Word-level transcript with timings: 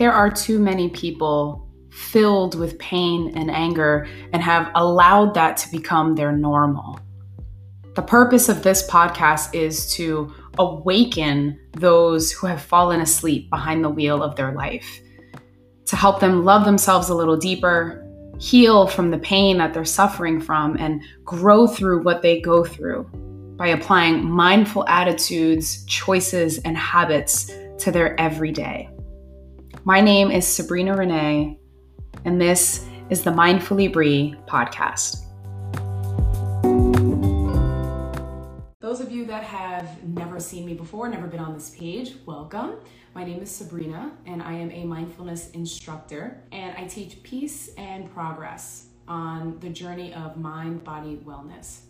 There 0.00 0.14
are 0.14 0.30
too 0.30 0.58
many 0.58 0.88
people 0.88 1.68
filled 1.90 2.58
with 2.58 2.78
pain 2.78 3.34
and 3.36 3.50
anger 3.50 4.08
and 4.32 4.42
have 4.42 4.70
allowed 4.74 5.34
that 5.34 5.58
to 5.58 5.70
become 5.70 6.14
their 6.14 6.32
normal. 6.32 6.98
The 7.96 8.00
purpose 8.00 8.48
of 8.48 8.62
this 8.62 8.88
podcast 8.88 9.54
is 9.54 9.92
to 9.96 10.32
awaken 10.58 11.60
those 11.72 12.32
who 12.32 12.46
have 12.46 12.62
fallen 12.62 13.02
asleep 13.02 13.50
behind 13.50 13.84
the 13.84 13.90
wheel 13.90 14.22
of 14.22 14.36
their 14.36 14.52
life, 14.52 15.02
to 15.84 15.96
help 15.96 16.18
them 16.18 16.46
love 16.46 16.64
themselves 16.64 17.10
a 17.10 17.14
little 17.14 17.36
deeper, 17.36 18.02
heal 18.38 18.86
from 18.86 19.10
the 19.10 19.18
pain 19.18 19.58
that 19.58 19.74
they're 19.74 19.84
suffering 19.84 20.40
from, 20.40 20.78
and 20.78 21.02
grow 21.24 21.66
through 21.66 22.02
what 22.04 22.22
they 22.22 22.40
go 22.40 22.64
through 22.64 23.02
by 23.58 23.66
applying 23.66 24.24
mindful 24.24 24.88
attitudes, 24.88 25.84
choices, 25.84 26.56
and 26.60 26.78
habits 26.78 27.52
to 27.76 27.92
their 27.92 28.18
everyday. 28.18 28.88
My 29.84 30.02
name 30.02 30.30
is 30.30 30.46
Sabrina 30.46 30.94
Renee, 30.94 31.58
and 32.26 32.38
this 32.38 32.86
is 33.08 33.22
the 33.22 33.30
Mindfully 33.30 33.90
Bri 33.90 34.36
podcast. 34.46 35.24
Those 38.80 39.00
of 39.00 39.10
you 39.10 39.24
that 39.24 39.42
have 39.42 40.04
never 40.04 40.38
seen 40.38 40.66
me 40.66 40.74
before, 40.74 41.08
never 41.08 41.26
been 41.26 41.40
on 41.40 41.54
this 41.54 41.70
page, 41.70 42.16
welcome. 42.26 42.74
My 43.14 43.24
name 43.24 43.40
is 43.40 43.50
Sabrina, 43.50 44.12
and 44.26 44.42
I 44.42 44.52
am 44.52 44.70
a 44.70 44.84
mindfulness 44.84 45.50
instructor, 45.52 46.42
and 46.52 46.76
I 46.76 46.86
teach 46.86 47.22
peace 47.22 47.70
and 47.78 48.12
progress 48.12 48.88
on 49.08 49.58
the 49.60 49.70
journey 49.70 50.12
of 50.12 50.36
mind 50.36 50.84
body 50.84 51.22
wellness. 51.24 51.84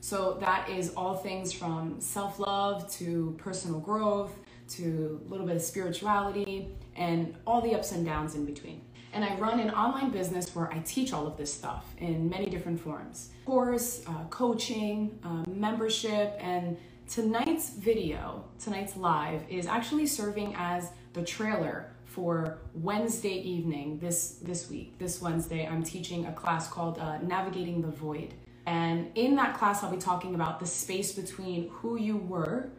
So, 0.00 0.36
that 0.40 0.68
is 0.68 0.92
all 0.96 1.16
things 1.16 1.52
from 1.52 2.00
self 2.00 2.40
love 2.40 2.90
to 2.94 3.36
personal 3.38 3.78
growth 3.78 4.36
to 4.70 5.20
a 5.26 5.30
little 5.30 5.46
bit 5.46 5.56
of 5.56 5.62
spirituality 5.62 6.68
and 6.96 7.34
all 7.46 7.60
the 7.60 7.74
ups 7.74 7.92
and 7.92 8.04
downs 8.04 8.34
in 8.34 8.44
between. 8.44 8.80
And 9.12 9.24
I 9.24 9.34
run 9.36 9.60
an 9.60 9.70
online 9.70 10.10
business 10.10 10.54
where 10.54 10.70
I 10.72 10.80
teach 10.80 11.12
all 11.12 11.26
of 11.26 11.36
this 11.36 11.52
stuff 11.52 11.84
in 11.98 12.28
many 12.28 12.46
different 12.50 12.80
forms 12.80 13.30
course, 13.46 14.02
uh, 14.06 14.24
coaching, 14.28 15.18
uh, 15.24 15.48
membership, 15.48 16.36
and 16.40 16.76
tonight's 17.08 17.70
video, 17.70 18.44
tonight's 18.58 18.96
live, 18.96 19.42
is 19.48 19.66
actually 19.66 20.06
serving 20.06 20.52
as 20.56 20.90
the 21.14 21.22
trailer 21.22 21.88
for 22.04 22.58
Wednesday 22.74 23.40
evening 23.40 23.98
this 24.00 24.38
this 24.42 24.68
week. 24.68 24.98
This 24.98 25.22
Wednesday, 25.22 25.66
I'm 25.66 25.82
teaching 25.82 26.26
a 26.26 26.32
class 26.32 26.68
called 26.68 26.98
uh, 26.98 27.18
Navigating 27.18 27.80
the 27.80 27.88
Void, 27.88 28.34
and 28.66 29.10
in 29.14 29.36
that 29.36 29.56
class, 29.56 29.82
I'll 29.82 29.92
be 29.92 29.96
talking 29.96 30.34
about 30.34 30.58
the 30.58 30.66
space 30.66 31.12
between 31.12 31.68
who 31.70 31.96
you 31.96 32.16
were 32.16 32.70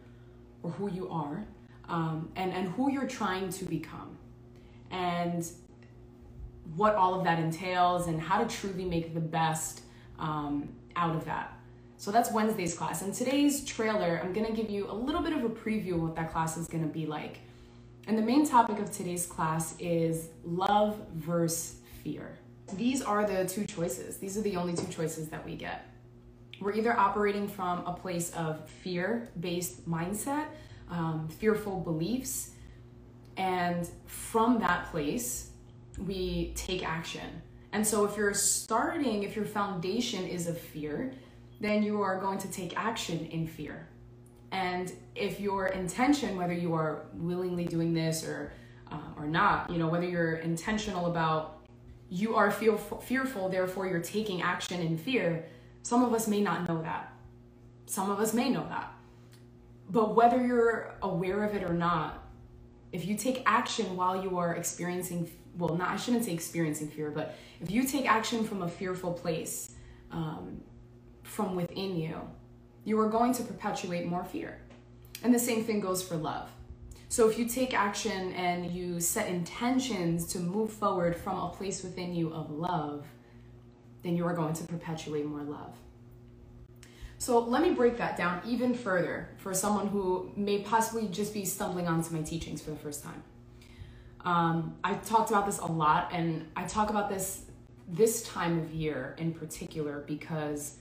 or 0.62 0.70
who 0.72 0.90
you 0.90 1.08
are 1.08 1.46
um, 1.88 2.30
and, 2.36 2.52
and 2.52 2.68
who 2.68 2.90
you're 2.90 3.06
trying 3.06 3.50
to 3.50 3.64
become 3.64 4.16
and 4.90 5.50
what 6.76 6.94
all 6.94 7.14
of 7.14 7.24
that 7.24 7.38
entails 7.38 8.06
and 8.06 8.20
how 8.20 8.42
to 8.42 8.56
truly 8.56 8.84
make 8.84 9.14
the 9.14 9.20
best 9.20 9.82
um, 10.18 10.68
out 10.96 11.16
of 11.16 11.24
that. 11.24 11.54
So 11.96 12.12
that's 12.12 12.30
Wednesday's 12.30 12.76
class. 12.76 13.02
And 13.02 13.12
today's 13.12 13.64
trailer, 13.64 14.20
I'm 14.22 14.32
gonna 14.32 14.52
give 14.52 14.70
you 14.70 14.90
a 14.90 14.94
little 14.94 15.22
bit 15.22 15.32
of 15.32 15.44
a 15.44 15.48
preview 15.48 15.94
of 15.94 16.02
what 16.02 16.16
that 16.16 16.30
class 16.32 16.56
is 16.56 16.68
gonna 16.68 16.86
be 16.86 17.06
like. 17.06 17.40
And 18.06 18.16
the 18.16 18.22
main 18.22 18.46
topic 18.46 18.78
of 18.78 18.90
today's 18.90 19.26
class 19.26 19.74
is 19.78 20.28
love 20.44 20.98
versus 21.14 21.76
fear. 22.04 22.38
These 22.74 23.02
are 23.02 23.26
the 23.26 23.46
two 23.46 23.64
choices. 23.66 24.18
These 24.18 24.36
are 24.38 24.42
the 24.42 24.56
only 24.56 24.74
two 24.74 24.86
choices 24.86 25.28
that 25.28 25.44
we 25.44 25.56
get. 25.56 25.86
We're 26.60 26.74
either 26.74 26.98
operating 26.98 27.48
from 27.48 27.84
a 27.86 27.92
place 27.92 28.30
of 28.32 28.68
fear 28.68 29.28
based 29.40 29.88
mindset 29.88 30.46
um, 30.90 31.28
fearful 31.28 31.80
beliefs. 31.80 32.50
And 33.36 33.88
from 34.06 34.58
that 34.60 34.90
place, 34.90 35.50
we 36.06 36.52
take 36.54 36.86
action. 36.86 37.42
And 37.72 37.86
so, 37.86 38.04
if 38.04 38.16
you're 38.16 38.34
starting, 38.34 39.22
if 39.22 39.36
your 39.36 39.44
foundation 39.44 40.24
is 40.24 40.46
of 40.46 40.58
fear, 40.58 41.12
then 41.60 41.82
you 41.82 42.00
are 42.00 42.18
going 42.18 42.38
to 42.38 42.50
take 42.50 42.76
action 42.78 43.26
in 43.30 43.46
fear. 43.46 43.88
And 44.50 44.92
if 45.14 45.38
your 45.38 45.66
intention, 45.66 46.36
whether 46.36 46.54
you 46.54 46.72
are 46.74 47.04
willingly 47.12 47.66
doing 47.66 47.92
this 47.92 48.24
or 48.24 48.52
uh, 48.90 48.96
or 49.18 49.26
not, 49.26 49.68
you 49.70 49.78
know, 49.78 49.88
whether 49.88 50.08
you're 50.08 50.36
intentional 50.36 51.06
about 51.06 51.58
you 52.10 52.36
are 52.36 52.50
fearful, 52.50 53.48
therefore 53.50 53.86
you're 53.86 54.00
taking 54.00 54.40
action 54.40 54.80
in 54.80 54.96
fear. 54.96 55.44
Some 55.82 56.02
of 56.02 56.14
us 56.14 56.26
may 56.26 56.40
not 56.40 56.66
know 56.66 56.80
that. 56.82 57.12
Some 57.86 58.10
of 58.10 58.18
us 58.18 58.32
may 58.32 58.48
know 58.48 58.66
that. 58.68 58.92
But 59.90 60.14
whether 60.14 60.44
you're 60.44 60.94
aware 61.02 61.44
of 61.44 61.54
it 61.54 61.62
or 61.62 61.72
not, 61.72 62.24
if 62.92 63.06
you 63.06 63.16
take 63.16 63.42
action 63.46 63.96
while 63.96 64.22
you 64.22 64.38
are 64.38 64.54
experiencing, 64.54 65.30
well, 65.56 65.76
not, 65.76 65.90
I 65.90 65.96
shouldn't 65.96 66.24
say 66.24 66.32
experiencing 66.32 66.88
fear, 66.88 67.10
but 67.10 67.36
if 67.60 67.70
you 67.70 67.84
take 67.84 68.10
action 68.10 68.44
from 68.44 68.62
a 68.62 68.68
fearful 68.68 69.12
place, 69.12 69.72
um, 70.10 70.60
from 71.22 71.54
within 71.54 71.96
you, 71.96 72.20
you 72.84 72.98
are 73.00 73.08
going 73.08 73.32
to 73.34 73.42
perpetuate 73.42 74.06
more 74.06 74.24
fear. 74.24 74.58
And 75.22 75.34
the 75.34 75.38
same 75.38 75.64
thing 75.64 75.80
goes 75.80 76.02
for 76.02 76.16
love. 76.16 76.48
So 77.10 77.28
if 77.28 77.38
you 77.38 77.46
take 77.46 77.72
action 77.72 78.32
and 78.32 78.70
you 78.70 79.00
set 79.00 79.28
intentions 79.28 80.26
to 80.32 80.38
move 80.38 80.72
forward 80.72 81.16
from 81.16 81.38
a 81.38 81.48
place 81.48 81.82
within 81.82 82.14
you 82.14 82.32
of 82.32 82.50
love, 82.50 83.06
then 84.02 84.16
you 84.16 84.26
are 84.26 84.34
going 84.34 84.54
to 84.54 84.64
perpetuate 84.64 85.24
more 85.24 85.42
love. 85.42 85.74
So 87.18 87.40
let 87.40 87.62
me 87.62 87.72
break 87.72 87.98
that 87.98 88.16
down 88.16 88.40
even 88.46 88.74
further 88.74 89.28
for 89.38 89.52
someone 89.52 89.88
who 89.88 90.30
may 90.36 90.60
possibly 90.60 91.08
just 91.08 91.34
be 91.34 91.44
stumbling 91.44 91.88
onto 91.88 92.14
my 92.14 92.22
teachings 92.22 92.62
for 92.62 92.70
the 92.70 92.76
first 92.76 93.02
time. 93.02 93.22
Um, 94.24 94.76
I 94.84 94.94
talked 94.94 95.30
about 95.30 95.46
this 95.46 95.58
a 95.58 95.66
lot, 95.66 96.10
and 96.12 96.46
I 96.56 96.64
talk 96.64 96.90
about 96.90 97.08
this 97.08 97.42
this 97.90 98.22
time 98.22 98.58
of 98.58 98.70
year 98.72 99.14
in 99.18 99.32
particular 99.32 100.04
because 100.06 100.76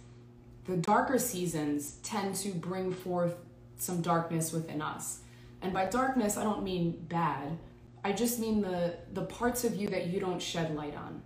the 0.66 0.76
darker 0.76 1.18
seasons 1.18 1.98
tend 2.04 2.36
to 2.36 2.50
bring 2.50 2.92
forth 2.92 3.36
some 3.78 4.02
darkness 4.02 4.52
within 4.52 4.82
us. 4.82 5.20
And 5.62 5.74
by 5.74 5.86
darkness, 5.86 6.36
I 6.38 6.44
don't 6.44 6.64
mean 6.64 7.06
bad. 7.08 7.58
I 8.04 8.12
just 8.12 8.40
mean 8.40 8.62
the 8.62 8.96
the 9.14 9.24
parts 9.24 9.64
of 9.64 9.76
you 9.76 9.88
that 9.90 10.08
you 10.08 10.20
don't 10.20 10.42
shed 10.42 10.76
light 10.76 10.96
on. 10.96 11.22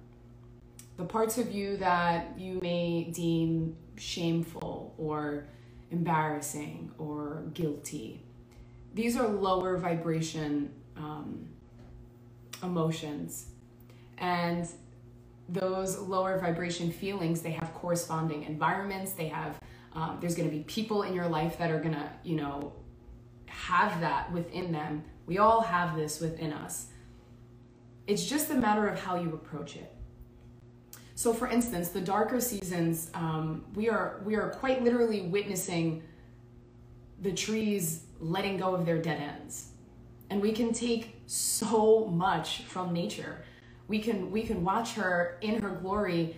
The 0.97 1.05
parts 1.05 1.37
of 1.37 1.51
you 1.51 1.77
that 1.77 2.37
you 2.37 2.59
may 2.61 3.05
deem 3.05 3.75
shameful 3.97 4.93
or 4.97 5.47
embarrassing 5.91 6.91
or 6.97 7.43
guilty. 7.53 8.23
These 8.93 9.17
are 9.17 9.27
lower 9.27 9.77
vibration 9.77 10.71
um, 10.97 11.47
emotions. 12.63 13.47
And 14.17 14.67
those 15.49 15.97
lower 15.97 16.39
vibration 16.39 16.91
feelings, 16.91 17.41
they 17.41 17.51
have 17.51 17.73
corresponding 17.73 18.43
environments. 18.43 19.13
They 19.13 19.27
have, 19.27 19.59
um, 19.93 20.17
there's 20.21 20.35
going 20.35 20.49
to 20.49 20.55
be 20.55 20.63
people 20.63 21.03
in 21.03 21.13
your 21.13 21.27
life 21.27 21.57
that 21.57 21.71
are 21.71 21.79
going 21.79 21.95
to, 21.95 22.09
you 22.23 22.35
know, 22.35 22.73
have 23.47 23.99
that 24.01 24.31
within 24.31 24.71
them. 24.71 25.03
We 25.25 25.37
all 25.39 25.61
have 25.61 25.95
this 25.95 26.19
within 26.19 26.53
us. 26.53 26.87
It's 28.07 28.25
just 28.25 28.49
a 28.49 28.55
matter 28.55 28.87
of 28.87 28.99
how 28.99 29.15
you 29.15 29.33
approach 29.33 29.75
it. 29.75 29.93
So, 31.21 31.35
for 31.35 31.47
instance, 31.47 31.89
the 31.89 32.01
darker 32.01 32.41
seasons, 32.41 33.11
um, 33.13 33.63
we 33.75 33.89
are 33.89 34.21
we 34.25 34.33
are 34.33 34.49
quite 34.49 34.83
literally 34.83 35.21
witnessing 35.21 36.01
the 37.21 37.31
trees 37.31 38.05
letting 38.19 38.57
go 38.57 38.73
of 38.73 38.87
their 38.87 38.97
dead 38.97 39.21
ends, 39.21 39.67
and 40.31 40.41
we 40.41 40.51
can 40.51 40.73
take 40.73 41.21
so 41.27 42.07
much 42.07 42.63
from 42.63 42.91
nature. 42.91 43.43
We 43.87 43.99
can 43.99 44.31
we 44.31 44.41
can 44.41 44.63
watch 44.63 44.93
her 44.93 45.37
in 45.41 45.61
her 45.61 45.69
glory, 45.69 46.35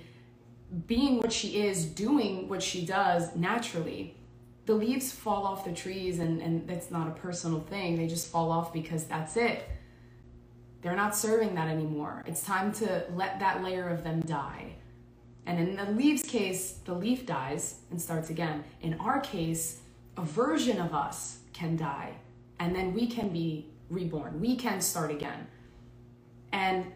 being 0.85 1.19
what 1.19 1.31
she 1.31 1.61
is, 1.61 1.85
doing 1.85 2.49
what 2.49 2.61
she 2.61 2.85
does 2.85 3.33
naturally. 3.37 4.17
The 4.65 4.73
leaves 4.73 5.13
fall 5.13 5.45
off 5.45 5.63
the 5.63 5.71
trees, 5.71 6.19
and 6.19 6.41
and 6.41 6.67
that's 6.67 6.91
not 6.91 7.07
a 7.07 7.11
personal 7.11 7.61
thing. 7.61 7.95
They 7.95 8.07
just 8.07 8.27
fall 8.29 8.51
off 8.51 8.73
because 8.73 9.05
that's 9.05 9.37
it 9.37 9.63
they're 10.83 10.95
not 10.95 11.15
serving 11.15 11.55
that 11.55 11.69
anymore. 11.69 12.23
It's 12.27 12.43
time 12.43 12.73
to 12.73 13.05
let 13.15 13.39
that 13.39 13.63
layer 13.63 13.87
of 13.87 14.03
them 14.03 14.19
die. 14.21 14.75
And 15.45 15.57
in 15.57 15.75
the 15.77 15.91
leaves 15.91 16.23
case, 16.23 16.73
the 16.85 16.93
leaf 16.93 17.25
dies 17.25 17.79
and 17.89 18.01
starts 18.01 18.29
again. 18.29 18.65
In 18.81 18.99
our 18.99 19.21
case, 19.21 19.79
a 20.17 20.21
version 20.21 20.79
of 20.79 20.93
us 20.93 21.39
can 21.53 21.77
die 21.77 22.13
and 22.59 22.75
then 22.75 22.93
we 22.93 23.07
can 23.07 23.29
be 23.29 23.69
reborn. 23.89 24.39
We 24.39 24.55
can 24.57 24.81
start 24.81 25.09
again. 25.09 25.47
And 26.51 26.91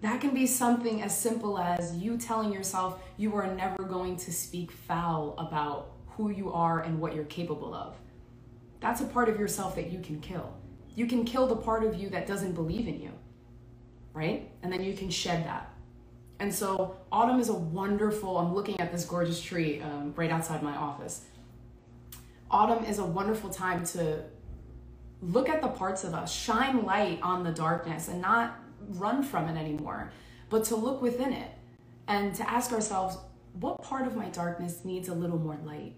that 0.00 0.20
can 0.20 0.34
be 0.34 0.46
something 0.46 1.02
as 1.02 1.16
simple 1.16 1.58
as 1.58 1.96
you 1.96 2.18
telling 2.18 2.52
yourself 2.52 3.00
you 3.16 3.34
are 3.36 3.46
never 3.54 3.84
going 3.84 4.16
to 4.16 4.32
speak 4.32 4.70
foul 4.70 5.34
about 5.38 5.92
who 6.08 6.30
you 6.30 6.52
are 6.52 6.80
and 6.80 7.00
what 7.00 7.14
you're 7.14 7.24
capable 7.24 7.74
of. 7.74 7.96
That's 8.80 9.00
a 9.00 9.06
part 9.06 9.28
of 9.28 9.38
yourself 9.38 9.74
that 9.76 9.90
you 9.90 10.00
can 10.00 10.20
kill. 10.20 10.52
You 10.94 11.06
can 11.06 11.24
kill 11.24 11.46
the 11.46 11.56
part 11.56 11.84
of 11.84 11.94
you 11.94 12.10
that 12.10 12.26
doesn't 12.26 12.52
believe 12.52 12.86
in 12.86 13.00
you 13.00 13.12
right? 14.18 14.50
And 14.62 14.72
then 14.72 14.82
you 14.82 14.94
can 14.94 15.08
shed 15.08 15.46
that. 15.46 15.70
And 16.40 16.52
so 16.52 16.96
autumn 17.10 17.38
is 17.40 17.48
a 17.48 17.54
wonderful, 17.54 18.36
I'm 18.36 18.54
looking 18.54 18.80
at 18.80 18.92
this 18.92 19.04
gorgeous 19.04 19.40
tree 19.40 19.80
um, 19.80 20.12
right 20.16 20.30
outside 20.30 20.62
my 20.62 20.76
office. 20.76 21.24
Autumn 22.50 22.84
is 22.84 22.98
a 22.98 23.04
wonderful 23.04 23.50
time 23.50 23.84
to 23.86 24.24
look 25.22 25.48
at 25.48 25.62
the 25.62 25.68
parts 25.68 26.04
of 26.04 26.14
us, 26.14 26.32
shine 26.32 26.84
light 26.84 27.20
on 27.22 27.44
the 27.44 27.52
darkness, 27.52 28.08
and 28.08 28.20
not 28.20 28.58
run 28.90 29.22
from 29.22 29.48
it 29.48 29.58
anymore, 29.58 30.10
but 30.48 30.64
to 30.64 30.76
look 30.76 31.00
within 31.00 31.32
it 31.32 31.50
and 32.08 32.34
to 32.34 32.48
ask 32.48 32.72
ourselves, 32.72 33.18
what 33.60 33.82
part 33.82 34.06
of 34.06 34.16
my 34.16 34.28
darkness 34.30 34.84
needs 34.84 35.08
a 35.08 35.14
little 35.14 35.38
more 35.38 35.58
light? 35.64 35.94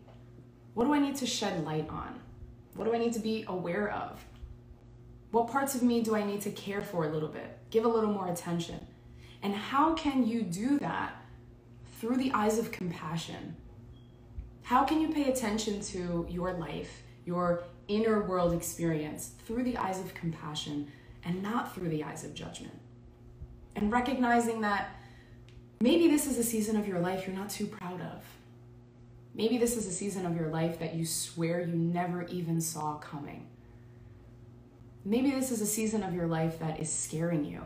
What 0.74 0.84
do 0.84 0.94
I 0.94 0.98
need 0.98 1.16
to 1.16 1.26
shed 1.26 1.64
light 1.64 1.88
on? 1.90 2.18
What 2.74 2.84
do 2.84 2.94
I 2.94 2.98
need 2.98 3.12
to 3.14 3.20
be 3.20 3.44
aware 3.48 3.90
of? 3.92 4.24
What 5.30 5.46
parts 5.46 5.74
of 5.74 5.82
me 5.82 6.02
do 6.02 6.16
I 6.16 6.24
need 6.24 6.40
to 6.42 6.50
care 6.50 6.80
for 6.80 7.04
a 7.04 7.08
little 7.08 7.28
bit? 7.28 7.58
Give 7.70 7.84
a 7.84 7.88
little 7.88 8.12
more 8.12 8.28
attention. 8.28 8.84
And 9.42 9.54
how 9.54 9.94
can 9.94 10.26
you 10.26 10.42
do 10.42 10.78
that 10.80 11.22
through 12.00 12.16
the 12.16 12.32
eyes 12.32 12.58
of 12.58 12.72
compassion? 12.72 13.54
How 14.62 14.84
can 14.84 15.00
you 15.00 15.08
pay 15.08 15.30
attention 15.30 15.80
to 15.82 16.26
your 16.28 16.52
life, 16.54 17.02
your 17.24 17.62
inner 17.88 18.22
world 18.22 18.52
experience 18.52 19.32
through 19.46 19.64
the 19.64 19.76
eyes 19.76 20.00
of 20.00 20.14
compassion 20.14 20.90
and 21.24 21.42
not 21.42 21.74
through 21.74 21.88
the 21.90 22.02
eyes 22.02 22.24
of 22.24 22.34
judgment? 22.34 22.78
And 23.76 23.92
recognizing 23.92 24.60
that 24.62 24.96
maybe 25.80 26.08
this 26.08 26.26
is 26.26 26.38
a 26.38 26.44
season 26.44 26.76
of 26.76 26.88
your 26.88 26.98
life 26.98 27.26
you're 27.26 27.36
not 27.36 27.50
too 27.50 27.66
proud 27.66 28.00
of. 28.00 28.24
Maybe 29.32 29.58
this 29.58 29.76
is 29.76 29.86
a 29.86 29.92
season 29.92 30.26
of 30.26 30.36
your 30.36 30.48
life 30.48 30.80
that 30.80 30.94
you 30.94 31.06
swear 31.06 31.60
you 31.60 31.74
never 31.74 32.24
even 32.24 32.60
saw 32.60 32.96
coming. 32.96 33.46
Maybe 35.04 35.30
this 35.30 35.50
is 35.50 35.60
a 35.60 35.66
season 35.66 36.02
of 36.02 36.14
your 36.14 36.26
life 36.26 36.58
that 36.58 36.78
is 36.78 36.92
scaring 36.92 37.44
you 37.44 37.62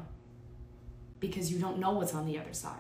because 1.21 1.53
you 1.53 1.59
don't 1.59 1.79
know 1.79 1.93
what's 1.93 2.15
on 2.15 2.27
the 2.27 2.39
other 2.39 2.53
side 2.53 2.79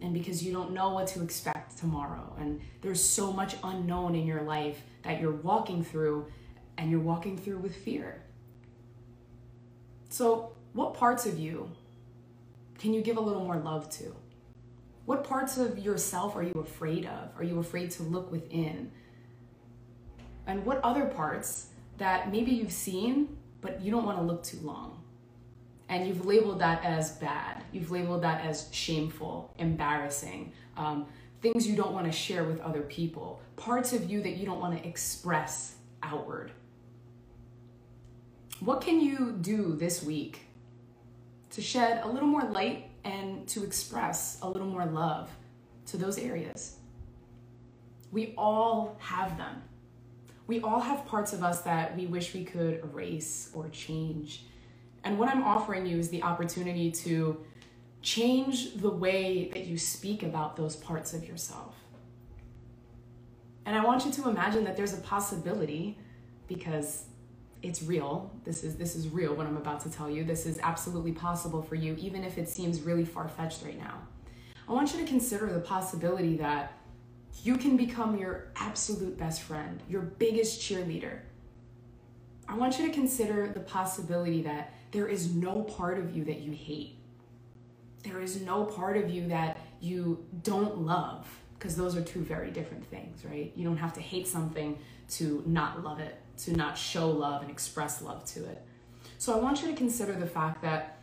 and 0.00 0.12
because 0.12 0.44
you 0.44 0.52
don't 0.52 0.72
know 0.72 0.90
what 0.90 1.06
to 1.08 1.22
expect 1.22 1.78
tomorrow. 1.78 2.36
And 2.38 2.60
there's 2.82 3.02
so 3.02 3.32
much 3.32 3.56
unknown 3.64 4.14
in 4.14 4.26
your 4.26 4.42
life 4.42 4.82
that 5.02 5.20
you're 5.20 5.32
walking 5.32 5.82
through 5.82 6.26
and 6.76 6.90
you're 6.90 7.00
walking 7.00 7.36
through 7.36 7.58
with 7.58 7.74
fear. 7.74 8.22
So, 10.10 10.52
what 10.72 10.94
parts 10.94 11.26
of 11.26 11.38
you 11.38 11.70
can 12.78 12.92
you 12.92 13.00
give 13.00 13.16
a 13.16 13.20
little 13.20 13.44
more 13.44 13.56
love 13.56 13.88
to? 13.98 14.14
What 15.06 15.24
parts 15.24 15.56
of 15.58 15.78
yourself 15.78 16.36
are 16.36 16.42
you 16.42 16.54
afraid 16.54 17.06
of? 17.06 17.30
Are 17.38 17.44
you 17.44 17.58
afraid 17.58 17.90
to 17.92 18.02
look 18.02 18.30
within? 18.30 18.90
And 20.46 20.64
what 20.64 20.80
other 20.82 21.06
parts 21.06 21.68
that 21.98 22.30
maybe 22.30 22.50
you've 22.50 22.72
seen, 22.72 23.36
but 23.64 23.80
you 23.80 23.90
don't 23.90 24.04
want 24.04 24.18
to 24.18 24.22
look 24.22 24.44
too 24.44 24.58
long? 24.62 25.02
And 25.88 26.06
you've 26.06 26.24
labeled 26.24 26.60
that 26.60 26.84
as 26.84 27.12
bad. 27.16 27.64
You've 27.72 27.90
labeled 27.90 28.22
that 28.22 28.44
as 28.44 28.68
shameful, 28.72 29.52
embarrassing, 29.58 30.52
um, 30.76 31.06
things 31.42 31.66
you 31.66 31.74
don't 31.74 31.92
want 31.92 32.06
to 32.06 32.12
share 32.12 32.44
with 32.44 32.60
other 32.60 32.82
people, 32.82 33.40
parts 33.56 33.92
of 33.92 34.08
you 34.08 34.22
that 34.22 34.36
you 34.36 34.46
don't 34.46 34.60
want 34.60 34.78
to 34.78 34.88
express 34.88 35.74
outward. 36.02 36.52
What 38.60 38.80
can 38.80 39.00
you 39.00 39.36
do 39.40 39.74
this 39.74 40.02
week 40.02 40.42
to 41.54 41.62
shed 41.62 42.02
a 42.02 42.08
little 42.08 42.28
more 42.28 42.42
light 42.42 42.88
and 43.04 43.46
to 43.46 43.62
express 43.62 44.38
a 44.42 44.48
little 44.48 44.66
more 44.66 44.86
love 44.86 45.30
to 45.86 45.96
those 45.96 46.18
areas. 46.18 46.76
We 48.10 48.34
all 48.36 48.96
have 48.98 49.36
them. 49.36 49.62
We 50.46 50.60
all 50.60 50.80
have 50.80 51.06
parts 51.06 51.32
of 51.32 51.42
us 51.42 51.62
that 51.62 51.96
we 51.96 52.06
wish 52.06 52.34
we 52.34 52.44
could 52.44 52.80
erase 52.84 53.50
or 53.54 53.68
change. 53.70 54.44
And 55.02 55.18
what 55.18 55.28
I'm 55.28 55.42
offering 55.42 55.86
you 55.86 55.98
is 55.98 56.10
the 56.10 56.22
opportunity 56.22 56.90
to 56.90 57.44
change 58.02 58.74
the 58.74 58.90
way 58.90 59.50
that 59.54 59.66
you 59.66 59.78
speak 59.78 60.22
about 60.22 60.56
those 60.56 60.76
parts 60.76 61.14
of 61.14 61.26
yourself. 61.26 61.74
And 63.66 63.74
I 63.76 63.82
want 63.84 64.04
you 64.04 64.12
to 64.12 64.28
imagine 64.28 64.64
that 64.64 64.76
there's 64.76 64.92
a 64.92 65.00
possibility 65.00 65.98
because 66.48 67.04
it's 67.62 67.82
real. 67.82 68.30
This 68.44 68.62
is 68.62 68.76
this 68.76 68.94
is 68.94 69.08
real 69.08 69.34
what 69.34 69.46
I'm 69.46 69.56
about 69.56 69.80
to 69.80 69.90
tell 69.90 70.10
you. 70.10 70.22
This 70.22 70.44
is 70.44 70.58
absolutely 70.62 71.12
possible 71.12 71.62
for 71.62 71.74
you 71.74 71.96
even 71.98 72.22
if 72.22 72.36
it 72.36 72.46
seems 72.46 72.82
really 72.82 73.06
far-fetched 73.06 73.64
right 73.64 73.78
now. 73.78 74.02
I 74.68 74.72
want 74.72 74.92
you 74.92 75.00
to 75.00 75.06
consider 75.06 75.50
the 75.50 75.60
possibility 75.60 76.36
that 76.36 76.72
you 77.42 77.56
can 77.56 77.76
become 77.76 78.16
your 78.16 78.48
absolute 78.56 79.18
best 79.18 79.42
friend, 79.42 79.82
your 79.88 80.02
biggest 80.02 80.60
cheerleader. 80.60 81.18
I 82.48 82.54
want 82.54 82.78
you 82.78 82.86
to 82.86 82.92
consider 82.92 83.48
the 83.48 83.60
possibility 83.60 84.42
that 84.42 84.72
there 84.92 85.08
is 85.08 85.34
no 85.34 85.62
part 85.62 85.98
of 85.98 86.14
you 86.16 86.24
that 86.24 86.40
you 86.40 86.52
hate. 86.52 86.96
There 88.02 88.20
is 88.20 88.40
no 88.40 88.64
part 88.64 88.96
of 88.96 89.10
you 89.10 89.28
that 89.28 89.58
you 89.80 90.24
don't 90.42 90.78
love, 90.78 91.26
because 91.58 91.76
those 91.76 91.96
are 91.96 92.02
two 92.02 92.20
very 92.20 92.50
different 92.50 92.84
things, 92.86 93.24
right? 93.24 93.52
You 93.56 93.64
don't 93.64 93.78
have 93.78 93.94
to 93.94 94.00
hate 94.00 94.26
something 94.26 94.78
to 95.10 95.42
not 95.46 95.82
love 95.82 96.00
it 96.00 96.20
to 96.36 96.52
not 96.52 96.76
show 96.76 97.08
love 97.10 97.42
and 97.42 97.50
express 97.50 98.02
love 98.02 98.24
to 98.24 98.44
it. 98.44 98.62
So 99.18 99.32
I 99.32 99.36
want 99.36 99.62
you 99.62 99.68
to 99.68 99.74
consider 99.74 100.12
the 100.12 100.26
fact 100.26 100.62
that 100.62 100.93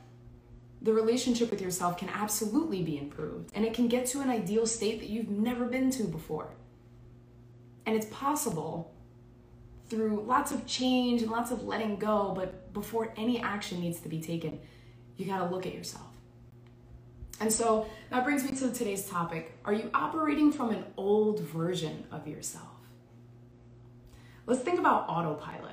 the 0.81 0.93
relationship 0.93 1.51
with 1.51 1.61
yourself 1.61 1.97
can 1.97 2.09
absolutely 2.09 2.81
be 2.81 2.97
improved 2.97 3.51
and 3.53 3.65
it 3.65 3.73
can 3.73 3.87
get 3.87 4.05
to 4.07 4.19
an 4.21 4.29
ideal 4.29 4.65
state 4.65 4.99
that 4.99 5.09
you've 5.09 5.29
never 5.29 5.65
been 5.65 5.91
to 5.91 6.03
before. 6.03 6.49
And 7.85 7.95
it's 7.95 8.07
possible 8.07 8.93
through 9.89 10.23
lots 10.25 10.51
of 10.51 10.65
change 10.65 11.21
and 11.21 11.29
lots 11.29 11.51
of 11.51 11.63
letting 11.63 11.97
go, 11.97 12.33
but 12.35 12.73
before 12.73 13.13
any 13.17 13.41
action 13.41 13.79
needs 13.81 13.99
to 13.99 14.09
be 14.09 14.21
taken, 14.21 14.59
you 15.17 15.25
got 15.25 15.39
to 15.39 15.53
look 15.53 15.65
at 15.65 15.75
yourself. 15.75 16.05
And 17.41 17.51
so 17.51 17.87
that 18.09 18.23
brings 18.23 18.43
me 18.43 18.55
to 18.57 18.71
today's 18.71 19.07
topic. 19.07 19.57
Are 19.65 19.73
you 19.73 19.89
operating 19.93 20.51
from 20.51 20.69
an 20.69 20.85
old 20.95 21.41
version 21.41 22.05
of 22.11 22.27
yourself? 22.27 22.65
Let's 24.45 24.61
think 24.61 24.79
about 24.79 25.09
autopilot. 25.09 25.70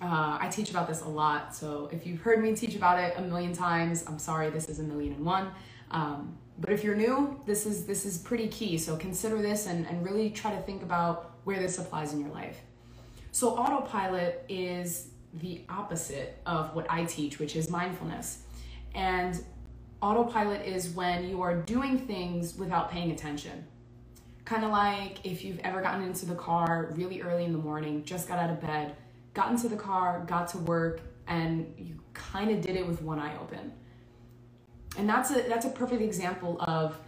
Uh, 0.00 0.36
I 0.40 0.48
teach 0.48 0.70
about 0.70 0.86
this 0.86 1.00
a 1.00 1.08
lot, 1.08 1.54
so 1.54 1.88
if 1.90 2.06
you've 2.06 2.20
heard 2.20 2.42
me 2.42 2.54
teach 2.54 2.74
about 2.74 2.98
it 2.98 3.14
a 3.16 3.22
million 3.22 3.54
times, 3.54 4.04
I'm 4.06 4.18
sorry, 4.18 4.50
this 4.50 4.68
is 4.68 4.78
a 4.78 4.82
million 4.82 5.14
and 5.14 5.24
one. 5.24 5.50
Um, 5.90 6.36
but 6.58 6.70
if 6.70 6.84
you're 6.84 6.94
new, 6.96 7.40
this 7.46 7.66
is 7.66 7.86
this 7.86 8.04
is 8.04 8.18
pretty 8.18 8.48
key. 8.48 8.78
So 8.78 8.96
consider 8.96 9.40
this 9.40 9.66
and, 9.66 9.86
and 9.86 10.04
really 10.04 10.30
try 10.30 10.54
to 10.54 10.60
think 10.62 10.82
about 10.82 11.32
where 11.44 11.58
this 11.58 11.78
applies 11.78 12.12
in 12.12 12.20
your 12.20 12.30
life. 12.30 12.60
So 13.32 13.50
autopilot 13.50 14.44
is 14.48 15.08
the 15.34 15.62
opposite 15.68 16.38
of 16.46 16.74
what 16.74 16.86
I 16.90 17.04
teach, 17.04 17.38
which 17.38 17.56
is 17.56 17.68
mindfulness. 17.68 18.42
And 18.94 19.42
autopilot 20.00 20.64
is 20.66 20.90
when 20.90 21.28
you 21.28 21.42
are 21.42 21.54
doing 21.54 21.98
things 21.98 22.56
without 22.56 22.90
paying 22.90 23.10
attention. 23.10 23.66
Kind 24.46 24.64
of 24.64 24.70
like 24.70 25.24
if 25.24 25.44
you've 25.44 25.58
ever 25.60 25.82
gotten 25.82 26.02
into 26.02 26.24
the 26.24 26.34
car 26.34 26.92
really 26.94 27.20
early 27.20 27.44
in 27.44 27.52
the 27.52 27.58
morning, 27.58 28.04
just 28.04 28.28
got 28.28 28.38
out 28.38 28.48
of 28.48 28.60
bed, 28.60 28.96
got 29.36 29.50
into 29.50 29.68
the 29.68 29.76
car, 29.76 30.24
got 30.26 30.48
to 30.48 30.58
work, 30.58 31.02
and 31.28 31.72
you 31.76 31.94
kind 32.14 32.50
of 32.50 32.62
did 32.62 32.74
it 32.74 32.86
with 32.86 33.02
one 33.02 33.18
eye 33.18 33.36
open. 33.38 33.70
And 34.96 35.06
that's 35.06 35.30
a 35.30 35.42
that's 35.42 35.66
a 35.66 35.68
perfect 35.68 36.00
example 36.00 36.56
of 36.60 36.98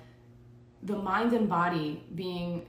the 0.83 0.97
mind 0.97 1.33
and 1.33 1.49
body 1.49 2.05
being 2.15 2.67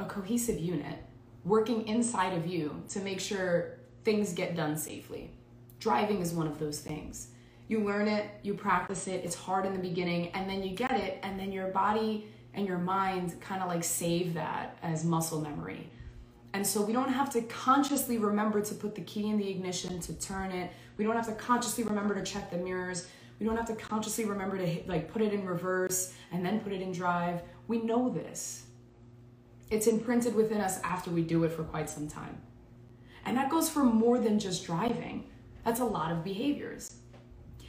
a 0.00 0.04
cohesive 0.04 0.58
unit, 0.58 0.98
working 1.44 1.86
inside 1.86 2.36
of 2.36 2.46
you 2.48 2.82
to 2.88 3.00
make 3.00 3.20
sure 3.20 3.78
things 4.04 4.32
get 4.32 4.56
done 4.56 4.76
safely. 4.76 5.30
Driving 5.78 6.20
is 6.20 6.32
one 6.32 6.48
of 6.48 6.58
those 6.58 6.80
things. 6.80 7.28
You 7.68 7.84
learn 7.84 8.08
it, 8.08 8.26
you 8.42 8.54
practice 8.54 9.06
it, 9.06 9.24
it's 9.24 9.36
hard 9.36 9.66
in 9.66 9.72
the 9.72 9.78
beginning, 9.78 10.30
and 10.30 10.50
then 10.50 10.64
you 10.64 10.74
get 10.74 10.92
it, 10.92 11.20
and 11.22 11.38
then 11.38 11.52
your 11.52 11.68
body 11.68 12.26
and 12.54 12.66
your 12.66 12.78
mind 12.78 13.40
kind 13.40 13.62
of 13.62 13.68
like 13.68 13.84
save 13.84 14.34
that 14.34 14.76
as 14.82 15.04
muscle 15.04 15.40
memory. 15.40 15.90
And 16.54 16.66
so 16.66 16.82
we 16.82 16.92
don't 16.92 17.10
have 17.10 17.30
to 17.30 17.42
consciously 17.42 18.18
remember 18.18 18.60
to 18.60 18.74
put 18.74 18.94
the 18.94 19.02
key 19.02 19.28
in 19.28 19.36
the 19.36 19.48
ignition 19.48 20.00
to 20.00 20.14
turn 20.14 20.50
it. 20.50 20.70
We 20.96 21.04
don't 21.04 21.14
have 21.14 21.26
to 21.26 21.34
consciously 21.34 21.84
remember 21.84 22.14
to 22.14 22.22
check 22.22 22.50
the 22.50 22.56
mirrors. 22.56 23.06
We 23.38 23.46
don't 23.46 23.56
have 23.56 23.66
to 23.66 23.76
consciously 23.76 24.24
remember 24.24 24.58
to 24.58 24.66
hit, 24.66 24.88
like 24.88 25.12
put 25.12 25.22
it 25.22 25.32
in 25.32 25.46
reverse 25.46 26.14
and 26.32 26.44
then 26.44 26.60
put 26.60 26.72
it 26.72 26.80
in 26.80 26.90
drive. 26.92 27.42
We 27.68 27.78
know 27.78 28.08
this. 28.08 28.64
It's 29.70 29.86
imprinted 29.86 30.34
within 30.34 30.60
us 30.60 30.80
after 30.82 31.10
we 31.10 31.22
do 31.22 31.44
it 31.44 31.52
for 31.52 31.62
quite 31.62 31.90
some 31.90 32.08
time. 32.08 32.40
And 33.26 33.36
that 33.36 33.50
goes 33.50 33.68
for 33.68 33.84
more 33.84 34.18
than 34.18 34.38
just 34.38 34.64
driving. 34.64 35.28
That's 35.64 35.80
a 35.80 35.84
lot 35.84 36.10
of 36.10 36.24
behaviors. 36.24 36.94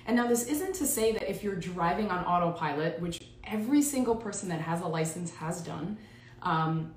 And 0.05 0.15
now 0.15 0.25
this 0.25 0.45
isn't 0.47 0.73
to 0.75 0.87
say 0.87 1.11
that 1.11 1.29
if 1.29 1.43
you're 1.43 1.55
driving 1.55 2.09
on 2.09 2.23
autopilot, 2.23 2.99
which 3.01 3.19
every 3.43 3.81
single 3.81 4.15
person 4.15 4.47
that 4.49 4.61
has 4.61 4.81
a 4.81 4.87
license 4.87 5.31
has 5.35 5.61
done. 5.61 5.97
Um, 6.41 6.93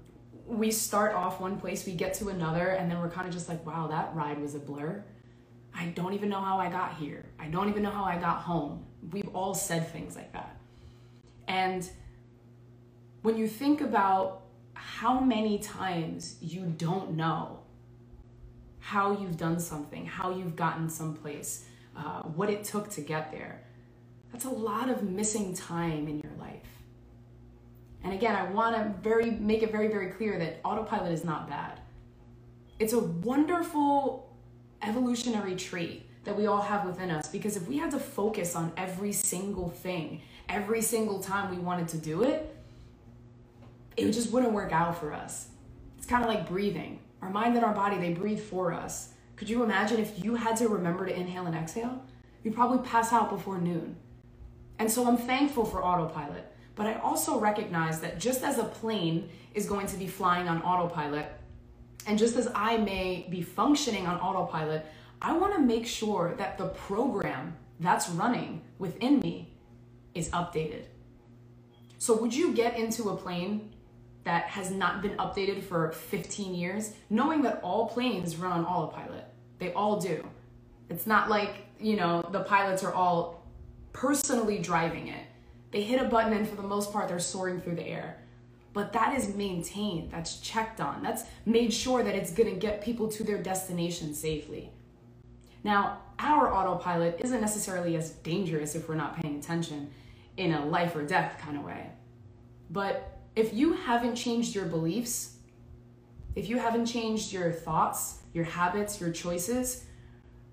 we 0.46 0.70
start 0.70 1.14
off 1.14 1.40
one 1.40 1.58
place, 1.58 1.86
we 1.86 1.92
get 1.92 2.14
to 2.14 2.28
another, 2.28 2.68
and 2.68 2.90
then 2.90 3.00
we're 3.00 3.10
kind 3.10 3.26
of 3.26 3.32
just 3.32 3.48
like, 3.48 3.64
wow, 3.64 3.86
that 3.88 4.14
ride 4.14 4.40
was 4.40 4.54
a 4.54 4.58
blur. 4.58 5.04
I 5.74 5.86
don't 5.86 6.12
even 6.12 6.28
know 6.28 6.40
how 6.40 6.58
I 6.58 6.68
got 6.68 6.96
here. 6.96 7.24
I 7.38 7.46
don't 7.46 7.68
even 7.68 7.82
know 7.82 7.90
how 7.90 8.04
I 8.04 8.18
got 8.18 8.38
home. 8.42 8.84
We've 9.10 9.28
all 9.34 9.54
said 9.54 9.90
things 9.90 10.16
like 10.16 10.32
that. 10.32 10.56
And 11.48 11.88
when 13.22 13.36
you 13.36 13.48
think 13.48 13.80
about 13.80 14.42
how 14.74 15.20
many 15.20 15.58
times 15.58 16.36
you 16.40 16.66
don't 16.76 17.12
know 17.12 17.60
how 18.80 19.12
you've 19.12 19.36
done 19.36 19.60
something, 19.60 20.04
how 20.04 20.30
you've 20.30 20.56
gotten 20.56 20.88
someplace, 20.90 21.64
uh, 21.96 22.22
what 22.22 22.50
it 22.50 22.64
took 22.64 22.90
to 22.90 23.00
get 23.00 23.30
there, 23.30 23.62
that's 24.32 24.44
a 24.44 24.50
lot 24.50 24.90
of 24.90 25.02
missing 25.02 25.54
time 25.54 26.08
in 26.08 26.20
your 26.20 26.32
life. 26.38 26.41
And 28.04 28.12
again, 28.12 28.34
I 28.34 28.50
want 28.50 28.76
to 28.76 29.00
very 29.02 29.30
make 29.30 29.62
it 29.62 29.70
very 29.70 29.88
very 29.88 30.08
clear 30.08 30.38
that 30.38 30.60
autopilot 30.64 31.12
is 31.12 31.24
not 31.24 31.48
bad. 31.48 31.80
It's 32.78 32.92
a 32.92 32.98
wonderful 32.98 34.34
evolutionary 34.82 35.56
trait 35.56 36.06
that 36.24 36.36
we 36.36 36.46
all 36.46 36.62
have 36.62 36.84
within 36.84 37.10
us. 37.10 37.28
Because 37.28 37.56
if 37.56 37.66
we 37.68 37.78
had 37.78 37.90
to 37.92 37.98
focus 37.98 38.54
on 38.54 38.72
every 38.76 39.12
single 39.12 39.70
thing, 39.70 40.22
every 40.48 40.82
single 40.82 41.20
time 41.20 41.50
we 41.50 41.58
wanted 41.58 41.88
to 41.88 41.98
do 41.98 42.22
it, 42.22 42.56
it 43.96 44.10
just 44.12 44.30
wouldn't 44.30 44.52
work 44.52 44.72
out 44.72 44.98
for 44.98 45.12
us. 45.12 45.48
It's 45.98 46.06
kind 46.06 46.22
of 46.22 46.28
like 46.28 46.48
breathing. 46.48 47.00
Our 47.20 47.30
mind 47.30 47.56
and 47.56 47.64
our 47.64 47.74
body, 47.74 47.98
they 47.98 48.12
breathe 48.12 48.40
for 48.40 48.72
us. 48.72 49.10
Could 49.36 49.48
you 49.48 49.62
imagine 49.62 50.00
if 50.00 50.24
you 50.24 50.34
had 50.34 50.56
to 50.56 50.68
remember 50.68 51.06
to 51.06 51.14
inhale 51.14 51.46
and 51.46 51.54
exhale? 51.54 52.04
You'd 52.42 52.54
probably 52.54 52.86
pass 52.88 53.12
out 53.12 53.30
before 53.30 53.58
noon. 53.58 53.96
And 54.78 54.90
so 54.90 55.06
I'm 55.06 55.16
thankful 55.16 55.64
for 55.64 55.84
autopilot. 55.84 56.51
But 56.74 56.86
I 56.86 56.94
also 56.94 57.38
recognize 57.38 58.00
that 58.00 58.18
just 58.18 58.42
as 58.42 58.58
a 58.58 58.64
plane 58.64 59.28
is 59.54 59.66
going 59.66 59.86
to 59.88 59.96
be 59.96 60.06
flying 60.06 60.48
on 60.48 60.62
autopilot, 60.62 61.26
and 62.06 62.18
just 62.18 62.36
as 62.36 62.48
I 62.54 62.78
may 62.78 63.26
be 63.30 63.42
functioning 63.42 64.06
on 64.06 64.18
autopilot, 64.18 64.86
I 65.20 65.36
want 65.36 65.54
to 65.54 65.60
make 65.60 65.86
sure 65.86 66.34
that 66.38 66.58
the 66.58 66.66
program 66.66 67.56
that's 67.78 68.08
running 68.08 68.62
within 68.78 69.20
me 69.20 69.52
is 70.14 70.28
updated. 70.30 70.84
So, 71.98 72.16
would 72.16 72.34
you 72.34 72.52
get 72.52 72.76
into 72.76 73.10
a 73.10 73.16
plane 73.16 73.70
that 74.24 74.44
has 74.44 74.70
not 74.70 75.02
been 75.02 75.16
updated 75.18 75.62
for 75.62 75.92
15 75.92 76.54
years, 76.54 76.94
knowing 77.10 77.42
that 77.42 77.60
all 77.62 77.88
planes 77.88 78.36
run 78.36 78.52
on 78.52 78.64
autopilot? 78.64 79.24
They 79.58 79.72
all 79.72 80.00
do. 80.00 80.26
It's 80.90 81.06
not 81.06 81.30
like, 81.30 81.66
you 81.78 81.96
know, 81.96 82.28
the 82.32 82.40
pilots 82.40 82.82
are 82.82 82.92
all 82.92 83.46
personally 83.92 84.58
driving 84.58 85.08
it. 85.08 85.24
They 85.72 85.82
hit 85.82 86.00
a 86.00 86.04
button 86.04 86.32
and 86.34 86.48
for 86.48 86.54
the 86.54 86.62
most 86.62 86.92
part, 86.92 87.08
they're 87.08 87.18
soaring 87.18 87.60
through 87.60 87.76
the 87.76 87.86
air. 87.86 88.18
But 88.72 88.92
that 88.92 89.14
is 89.14 89.34
maintained, 89.34 90.12
that's 90.12 90.38
checked 90.38 90.80
on, 90.80 91.02
that's 91.02 91.24
made 91.44 91.72
sure 91.72 92.02
that 92.02 92.14
it's 92.14 92.32
gonna 92.32 92.52
get 92.52 92.82
people 92.82 93.08
to 93.08 93.24
their 93.24 93.42
destination 93.42 94.14
safely. 94.14 94.70
Now, 95.64 95.98
our 96.18 96.52
autopilot 96.52 97.20
isn't 97.20 97.40
necessarily 97.40 97.96
as 97.96 98.10
dangerous 98.10 98.74
if 98.74 98.88
we're 98.88 98.94
not 98.94 99.16
paying 99.16 99.38
attention 99.38 99.90
in 100.36 100.52
a 100.52 100.64
life 100.64 100.94
or 100.94 101.04
death 101.04 101.38
kind 101.38 101.56
of 101.56 101.64
way. 101.64 101.90
But 102.70 103.18
if 103.36 103.52
you 103.52 103.74
haven't 103.74 104.14
changed 104.14 104.54
your 104.54 104.64
beliefs, 104.64 105.36
if 106.34 106.48
you 106.48 106.58
haven't 106.58 106.86
changed 106.86 107.32
your 107.32 107.52
thoughts, 107.52 108.18
your 108.32 108.44
habits, 108.44 109.00
your 109.00 109.10
choices 109.10 109.84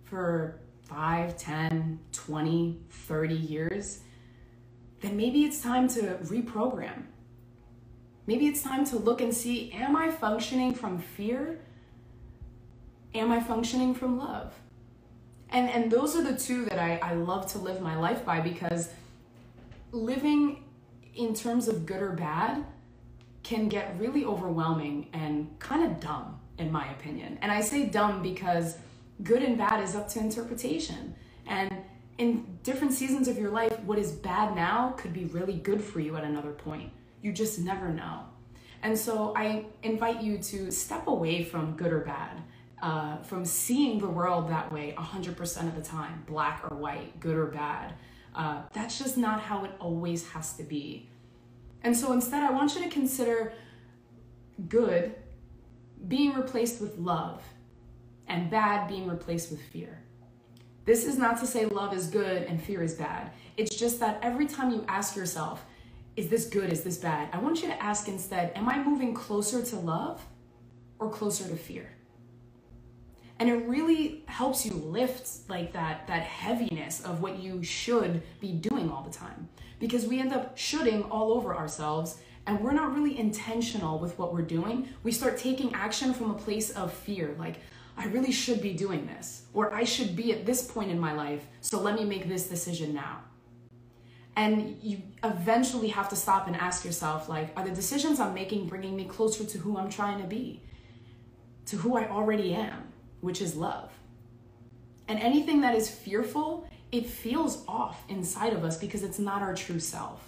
for 0.03 0.59
5, 0.83 1.37
10, 1.37 1.99
20, 2.11 2.81
30 2.89 3.35
years, 3.35 3.99
then 5.01 5.15
maybe 5.17 5.43
it's 5.43 5.61
time 5.61 5.87
to 5.89 6.01
reprogram. 6.23 7.03
Maybe 8.27 8.47
it's 8.47 8.61
time 8.61 8.85
to 8.85 8.97
look 8.97 9.21
and 9.21 9.33
see 9.33 9.71
am 9.71 9.95
I 9.95 10.11
functioning 10.11 10.73
from 10.73 10.99
fear? 10.99 11.59
Am 13.15 13.31
I 13.31 13.39
functioning 13.39 13.95
from 13.95 14.17
love? 14.17 14.53
And, 15.51 15.69
and 15.69 15.91
those 15.91 16.15
are 16.15 16.23
the 16.23 16.37
two 16.37 16.65
that 16.65 16.77
I, 16.77 16.97
I 16.97 17.13
love 17.13 17.51
to 17.53 17.57
live 17.57 17.81
my 17.81 17.97
life 17.97 18.23
by 18.23 18.39
because 18.39 18.89
living 19.91 20.63
in 21.15 21.33
terms 21.33 21.67
of 21.67 21.85
good 21.85 22.01
or 22.01 22.11
bad 22.11 22.63
can 23.41 23.67
get 23.67 23.95
really 23.99 24.25
overwhelming 24.25 25.07
and 25.13 25.57
kind 25.59 25.83
of 25.83 25.99
dumb, 25.99 26.39
in 26.59 26.71
my 26.71 26.91
opinion. 26.91 27.39
And 27.41 27.51
I 27.51 27.61
say 27.61 27.87
dumb 27.87 28.21
because 28.21 28.77
good 29.23 29.41
and 29.41 29.57
bad 29.57 29.83
is 29.83 29.95
up 29.95 30.07
to 30.09 30.19
interpretation. 30.19 31.15
And 31.47 31.73
in 32.19 32.59
different 32.63 32.93
seasons 32.93 33.29
of 33.29 33.37
your 33.37 33.49
life, 33.49 33.79
what 33.85 33.97
is 33.97 34.11
bad 34.11 34.53
now 34.53 34.93
could 34.97 35.13
be 35.13 35.25
really 35.25 35.53
good 35.53 35.81
for 35.81 36.01
you 36.01 36.17
at 36.17 36.23
another 36.25 36.51
point. 36.51 36.91
You 37.21 37.31
just 37.31 37.59
never 37.59 37.87
know. 37.87 38.25
And 38.83 38.97
so 38.97 39.33
I 39.35 39.65
invite 39.83 40.21
you 40.21 40.37
to 40.37 40.69
step 40.69 41.07
away 41.07 41.43
from 41.43 41.77
good 41.77 41.93
or 41.93 42.01
bad, 42.01 42.43
uh, 42.81 43.17
from 43.23 43.45
seeing 43.45 43.99
the 43.99 44.09
world 44.09 44.49
that 44.49 44.71
way 44.71 44.93
100% 44.97 45.67
of 45.67 45.75
the 45.75 45.81
time, 45.81 46.23
black 46.27 46.61
or 46.69 46.75
white, 46.75 47.17
good 47.21 47.37
or 47.37 47.47
bad. 47.47 47.93
Uh, 48.35 48.63
that's 48.73 48.99
just 48.99 49.17
not 49.17 49.39
how 49.39 49.63
it 49.63 49.71
always 49.79 50.27
has 50.29 50.53
to 50.57 50.63
be. 50.63 51.09
And 51.83 51.95
so 51.95 52.11
instead, 52.11 52.43
I 52.43 52.51
want 52.51 52.75
you 52.75 52.83
to 52.83 52.89
consider 52.89 53.53
good 54.67 55.15
being 56.07 56.33
replaced 56.33 56.81
with 56.81 56.97
love 56.97 57.41
and 58.27 58.49
bad 58.49 58.89
being 58.89 59.07
replaced 59.07 59.51
with 59.51 59.61
fear. 59.61 60.03
This 60.89 61.05
is 61.05 61.19
not 61.19 61.39
to 61.41 61.45
say 61.45 61.67
love 61.67 61.93
is 61.93 62.07
good 62.07 62.47
and 62.47 62.59
fear 62.59 62.81
is 62.81 62.95
bad. 62.95 63.29
It's 63.57 63.75
just 63.75 63.99
that 63.99 64.17
every 64.23 64.47
time 64.47 64.71
you 64.71 64.83
ask 64.87 65.15
yourself, 65.15 65.63
is 66.15 66.29
this 66.29 66.47
good? 66.47 66.73
Is 66.73 66.83
this 66.83 66.97
bad? 66.97 67.29
I 67.31 67.37
want 67.37 67.61
you 67.61 67.67
to 67.67 67.79
ask 67.79 68.07
instead, 68.07 68.51
am 68.55 68.67
I 68.67 68.81
moving 68.83 69.13
closer 69.13 69.61
to 69.63 69.75
love 69.75 70.19
or 70.97 71.11
closer 71.11 71.47
to 71.47 71.55
fear? 71.55 71.95
And 73.37 73.47
it 73.49 73.67
really 73.67 74.23
helps 74.25 74.65
you 74.65 74.73
lift 74.73 75.47
like 75.47 75.73
that 75.73 76.07
that 76.07 76.23
heaviness 76.23 77.05
of 77.05 77.21
what 77.21 77.37
you 77.37 77.61
should 77.61 78.23
be 78.41 78.53
doing 78.53 78.89
all 78.89 79.03
the 79.03 79.15
time. 79.15 79.47
Because 79.77 80.07
we 80.07 80.19
end 80.19 80.33
up 80.33 80.57
shoulding 80.57 81.03
all 81.03 81.33
over 81.33 81.55
ourselves 81.55 82.17
and 82.47 82.59
we're 82.61 82.71
not 82.71 82.95
really 82.95 83.19
intentional 83.19 83.99
with 83.99 84.17
what 84.17 84.33
we're 84.33 84.41
doing. 84.41 84.89
We 85.03 85.11
start 85.11 85.37
taking 85.37 85.71
action 85.75 86.15
from 86.15 86.31
a 86.31 86.33
place 86.33 86.71
of 86.71 86.91
fear, 86.91 87.35
like 87.37 87.57
I 87.99 88.05
really 88.05 88.31
should 88.31 88.61
be 88.61 88.71
doing 88.71 89.05
this, 89.05 89.43
or 89.53 89.73
I 89.73 89.83
should 89.83 90.15
be 90.15 90.31
at 90.31 90.45
this 90.45 90.61
point 90.63 90.89
in 90.89 90.97
my 90.97 91.11
life, 91.11 91.45
so 91.59 91.81
let 91.81 91.95
me 91.95 92.05
make 92.05 92.29
this 92.29 92.47
decision 92.47 92.93
now. 92.93 93.19
And 94.37 94.79
you 94.81 95.01
eventually 95.21 95.89
have 95.89 96.07
to 96.09 96.15
stop 96.15 96.47
and 96.47 96.55
ask 96.55 96.85
yourself, 96.85 97.27
like, 97.27 97.51
are 97.57 97.65
the 97.65 97.75
decisions 97.75 98.21
I'm 98.21 98.33
making 98.33 98.67
bringing 98.67 98.95
me 98.95 99.03
closer 99.03 99.43
to 99.43 99.57
who 99.57 99.77
I'm 99.77 99.89
trying 99.89 100.21
to 100.21 100.27
be, 100.27 100.63
to 101.65 101.75
who 101.75 101.97
I 101.97 102.07
already 102.07 102.53
am, 102.53 102.87
which 103.19 103.41
is 103.41 103.57
love? 103.57 103.91
And 105.09 105.19
anything 105.19 105.59
that 105.61 105.75
is 105.75 105.89
fearful, 105.89 106.69
it 106.93 107.05
feels 107.05 107.65
off 107.67 108.05
inside 108.07 108.53
of 108.53 108.63
us 108.63 108.77
because 108.77 109.03
it's 109.03 109.19
not 109.19 109.41
our 109.41 109.55
true 109.55 109.79
self. 109.79 110.23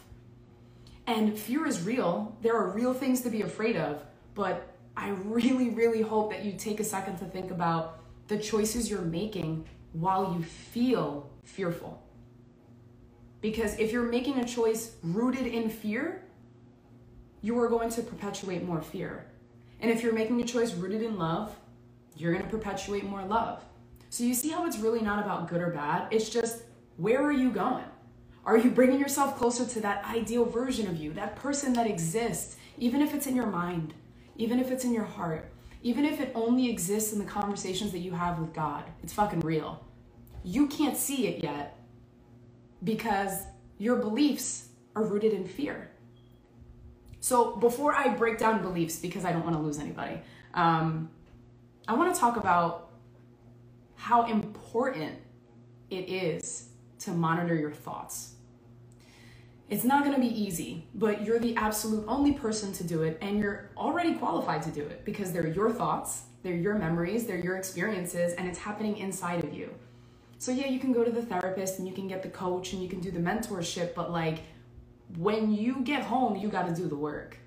And 1.08 1.40
fear 1.40 1.66
is 1.66 1.84
real. 1.84 2.36
There 2.42 2.58
are 2.58 2.72
real 2.72 2.94
things 2.94 3.22
to 3.22 3.30
be 3.30 3.44
afraid 3.44 3.78
of, 3.78 4.04
but 4.36 4.71
I 5.02 5.10
really, 5.26 5.70
really 5.70 6.04
hope 6.04 6.30
that 6.30 6.46
you 6.46 6.54
take 6.54 6.80
a 6.80 6.84
second 6.84 7.18
to 7.18 7.26
think 7.26 7.50
about 7.50 8.02
the 8.28 8.38
choices 8.38 8.88
you're 8.88 9.02
making 9.02 9.66
while 9.94 10.36
you 10.38 10.44
feel 10.44 11.28
fearful. 11.44 12.00
Because 13.42 13.78
if 13.80 13.92
you're 13.92 14.08
making 14.08 14.38
a 14.38 14.46
choice 14.46 14.96
rooted 15.02 15.48
in 15.48 15.72
fear, 15.72 16.24
you 17.42 17.58
are 17.60 17.68
going 17.68 17.90
to 17.90 18.04
perpetuate 18.04 18.64
more 18.64 18.80
fear. 18.80 19.26
And 19.80 19.90
if 19.90 20.04
you're 20.04 20.14
making 20.14 20.40
a 20.40 20.46
choice 20.46 20.72
rooted 20.76 21.02
in 21.02 21.18
love, 21.18 21.56
you're 22.16 22.32
going 22.32 22.46
to 22.46 22.52
perpetuate 22.52 23.04
more 23.04 23.26
love. 23.26 23.66
So 24.12 24.24
you 24.24 24.36
see 24.36 24.50
how 24.50 24.68
it's 24.68 24.78
really 24.78 25.02
not 25.02 25.18
about 25.18 25.50
good 25.50 25.62
or 25.62 25.72
bad? 25.72 26.10
It's 26.12 26.30
just 26.30 26.62
where 26.98 27.24
are 27.24 27.32
you 27.32 27.50
going? 27.50 27.86
Are 28.46 28.56
you 28.58 28.70
bringing 28.70 29.00
yourself 29.00 29.36
closer 29.36 29.66
to 29.66 29.82
that 29.82 30.06
ideal 30.06 30.46
version 30.46 30.86
of 30.88 30.98
you, 30.98 31.12
that 31.14 31.36
person 31.38 31.74
that 31.74 31.88
exists, 31.88 32.58
even 32.78 33.02
if 33.02 33.16
it's 33.16 33.26
in 33.26 33.36
your 33.36 33.48
mind? 33.48 33.96
Even 34.42 34.60
if 34.60 34.72
it's 34.72 34.84
in 34.84 34.92
your 34.92 35.04
heart, 35.04 35.52
even 35.84 36.04
if 36.04 36.20
it 36.20 36.32
only 36.34 36.68
exists 36.68 37.14
in 37.14 37.20
the 37.20 37.26
conversations 37.26 37.92
that 37.92 38.00
you 38.00 38.12
have 38.12 38.40
with 38.40 38.52
God, 38.54 38.84
it's 39.04 39.14
fucking 39.14 39.42
real. 39.42 39.86
You 40.44 40.66
can't 40.66 40.98
see 40.98 41.28
it 41.28 41.44
yet 41.44 41.78
because 42.84 43.44
your 43.78 43.98
beliefs 43.98 44.70
are 44.96 45.04
rooted 45.04 45.34
in 45.34 45.46
fear. 45.48 45.92
So 47.20 47.56
before 47.58 47.94
I 47.94 48.10
break 48.10 48.40
down 48.40 48.64
beliefs, 48.64 48.98
because 48.98 49.26
I 49.26 49.32
don't 49.32 49.44
want 49.44 49.56
to 49.56 49.62
lose 49.62 49.78
anybody, 49.78 50.20
um, 50.56 51.12
I 51.88 51.94
want 51.94 52.12
to 52.12 52.20
talk 52.20 52.36
about 52.36 52.90
how 53.96 54.26
important 54.26 55.20
it 55.92 56.10
is 56.10 56.70
to 57.02 57.12
monitor 57.12 57.54
your 57.54 57.72
thoughts. 57.72 58.38
It's 59.72 59.86
not 59.86 60.04
to 60.04 60.20
be 60.20 60.28
easy, 60.28 60.86
but 60.94 61.24
you're 61.26 61.40
the 61.40 61.56
absolute 61.56 62.04
only 62.06 62.34
person 62.34 62.74
to 62.74 62.84
do 62.84 63.04
it, 63.04 63.18
and 63.22 63.40
you're 63.40 63.70
already 63.78 64.16
qualified 64.16 64.62
to 64.64 64.70
do 64.70 64.82
it 64.82 65.06
because 65.06 65.32
they're 65.32 65.48
your 65.48 65.72
thoughts, 65.72 66.24
they're 66.44 66.58
your 66.58 66.76
memories, 66.76 67.26
they're 67.26 67.40
your 67.40 67.56
experiences, 67.56 68.34
and 68.34 68.50
it's 68.50 68.60
happening 68.60 68.98
inside 68.98 69.42
of 69.46 69.54
you. 69.54 69.74
So, 70.40 70.52
yeah, 70.52 70.68
you 70.68 70.78
can 70.78 70.92
go 70.92 71.06
to 71.06 71.12
the 71.12 71.22
therapist 71.22 71.80
and 71.80 71.88
you 71.88 71.94
can 71.94 72.10
get 72.10 72.22
the 72.22 72.28
coach 72.28 72.74
and 72.74 72.84
you 72.84 72.90
can 72.90 73.00
do 73.00 73.12
the 73.12 73.20
mentorship, 73.22 73.96
but 73.96 74.12
like 74.12 74.40
when 75.18 75.54
you 75.54 75.80
get 75.84 76.04
home, 76.04 76.36
you 76.36 76.50
got 76.50 76.68
to 76.68 76.76
do 76.76 76.90
the 76.90 76.98
work. 76.98 77.38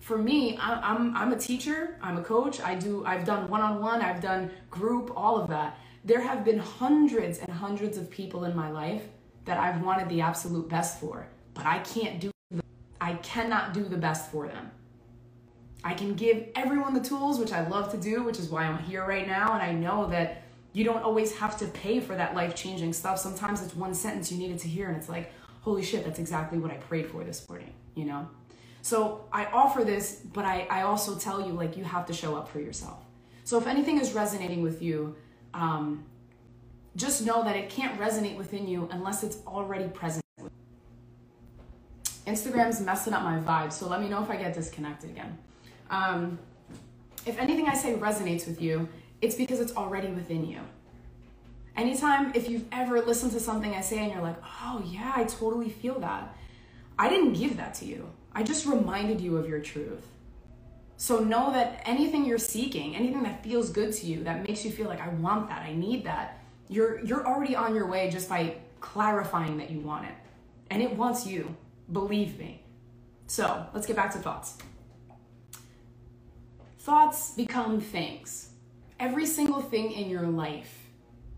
For 0.00 0.18
me, 0.18 0.58
I'm, 0.60 1.16
I'm 1.16 1.32
a 1.32 1.38
teacher, 1.38 1.96
I'm 2.02 2.18
a 2.18 2.22
coach, 2.22 2.60
I 2.60 2.74
do, 2.74 3.02
I've 3.06 3.24
done 3.24 3.48
one 3.48 3.62
on 3.62 3.80
one, 3.80 4.02
I've 4.02 4.20
done 4.20 4.50
group, 4.70 5.10
all 5.16 5.40
of 5.40 5.48
that. 5.48 5.78
There 6.04 6.20
have 6.20 6.44
been 6.44 6.58
hundreds 6.58 7.38
and 7.38 7.50
hundreds 7.50 7.96
of 7.96 8.10
people 8.10 8.44
in 8.44 8.54
my 8.54 8.70
life 8.70 9.04
that 9.46 9.58
I've 9.58 9.82
wanted 9.82 10.08
the 10.08 10.20
absolute 10.20 10.68
best 10.68 11.00
for, 11.00 11.26
but 11.54 11.66
I 11.66 11.78
can't 11.78 12.20
do 12.20 12.30
I 13.00 13.14
cannot 13.14 13.74
do 13.74 13.84
the 13.84 13.96
best 13.96 14.30
for 14.30 14.48
them. 14.48 14.70
I 15.84 15.94
can 15.94 16.14
give 16.14 16.48
everyone 16.56 16.94
the 16.94 17.00
tools, 17.00 17.38
which 17.38 17.52
I 17.52 17.66
love 17.68 17.92
to 17.92 17.98
do, 17.98 18.24
which 18.24 18.38
is 18.38 18.48
why 18.48 18.64
I'm 18.64 18.78
here 18.78 19.06
right 19.06 19.26
now. 19.26 19.52
And 19.52 19.62
I 19.62 19.72
know 19.72 20.06
that 20.08 20.42
you 20.72 20.82
don't 20.82 21.02
always 21.02 21.36
have 21.36 21.56
to 21.58 21.66
pay 21.66 22.00
for 22.00 22.16
that 22.16 22.34
life 22.34 22.56
changing 22.56 22.92
stuff. 22.92 23.18
Sometimes 23.18 23.62
it's 23.62 23.76
one 23.76 23.94
sentence 23.94 24.32
you 24.32 24.38
needed 24.38 24.58
to 24.60 24.68
hear, 24.68 24.88
and 24.88 24.96
it's 24.96 25.08
like, 25.08 25.32
holy 25.60 25.82
shit, 25.82 26.04
that's 26.04 26.18
exactly 26.18 26.58
what 26.58 26.70
I 26.70 26.76
prayed 26.76 27.06
for 27.06 27.22
this 27.22 27.48
morning, 27.48 27.72
you 27.94 28.04
know? 28.04 28.28
So 28.82 29.26
I 29.32 29.46
offer 29.46 29.84
this, 29.84 30.22
but 30.32 30.44
I, 30.44 30.66
I 30.70 30.82
also 30.82 31.16
tell 31.16 31.46
you, 31.46 31.52
like, 31.52 31.76
you 31.76 31.84
have 31.84 32.06
to 32.06 32.12
show 32.12 32.34
up 32.36 32.48
for 32.48 32.60
yourself. 32.60 32.98
So 33.44 33.58
if 33.58 33.66
anything 33.66 34.00
is 34.00 34.12
resonating 34.12 34.62
with 34.62 34.82
you, 34.82 35.14
um, 35.54 36.04
just 36.96 37.24
know 37.24 37.44
that 37.44 37.56
it 37.56 37.68
can't 37.68 37.98
resonate 38.00 38.36
within 38.36 38.66
you 38.66 38.88
unless 38.90 39.22
it's 39.22 39.38
already 39.46 39.88
present. 39.88 40.22
Instagram's 42.26 42.80
messing 42.80 43.12
up 43.12 43.22
my 43.22 43.38
vibe, 43.38 43.72
so 43.72 43.88
let 43.88 44.00
me 44.00 44.08
know 44.08 44.22
if 44.22 44.30
I 44.30 44.36
get 44.36 44.54
disconnected 44.54 45.10
again. 45.10 45.38
Um, 45.90 46.38
if 47.24 47.38
anything 47.38 47.68
I 47.68 47.74
say 47.74 47.94
resonates 47.94 48.46
with 48.46 48.60
you, 48.60 48.88
it's 49.20 49.36
because 49.36 49.60
it's 49.60 49.76
already 49.76 50.08
within 50.08 50.48
you. 50.48 50.58
Anytime, 51.76 52.32
if 52.34 52.48
you've 52.48 52.64
ever 52.72 53.00
listened 53.02 53.32
to 53.32 53.40
something 53.40 53.74
I 53.74 53.80
say 53.80 53.98
and 53.98 54.12
you're 54.12 54.22
like, 54.22 54.38
oh 54.42 54.82
yeah, 54.86 55.12
I 55.14 55.24
totally 55.24 55.68
feel 55.68 56.00
that, 56.00 56.34
I 56.98 57.08
didn't 57.08 57.34
give 57.34 57.58
that 57.58 57.74
to 57.74 57.84
you. 57.84 58.10
I 58.32 58.42
just 58.42 58.66
reminded 58.66 59.20
you 59.20 59.36
of 59.36 59.48
your 59.48 59.60
truth. 59.60 60.06
So 60.96 61.18
know 61.20 61.52
that 61.52 61.82
anything 61.84 62.24
you're 62.24 62.38
seeking, 62.38 62.96
anything 62.96 63.22
that 63.24 63.44
feels 63.44 63.70
good 63.70 63.92
to 63.92 64.06
you, 64.06 64.24
that 64.24 64.46
makes 64.48 64.64
you 64.64 64.70
feel 64.70 64.86
like 64.88 65.00
I 65.00 65.08
want 65.08 65.48
that, 65.50 65.62
I 65.62 65.74
need 65.74 66.04
that, 66.04 66.40
you're 66.68 67.04
you're 67.04 67.26
already 67.26 67.56
on 67.56 67.74
your 67.74 67.86
way 67.86 68.10
just 68.10 68.28
by 68.28 68.56
clarifying 68.80 69.58
that 69.58 69.70
you 69.70 69.80
want 69.80 70.06
it. 70.06 70.14
And 70.70 70.82
it 70.82 70.94
wants 70.96 71.26
you, 71.26 71.56
believe 71.92 72.38
me. 72.38 72.62
So, 73.28 73.66
let's 73.74 73.86
get 73.86 73.96
back 73.96 74.12
to 74.12 74.18
thoughts. 74.18 74.58
Thoughts 76.78 77.32
become 77.32 77.80
things. 77.80 78.50
Every 79.00 79.26
single 79.26 79.60
thing 79.60 79.92
in 79.92 80.08
your 80.08 80.26
life, 80.26 80.86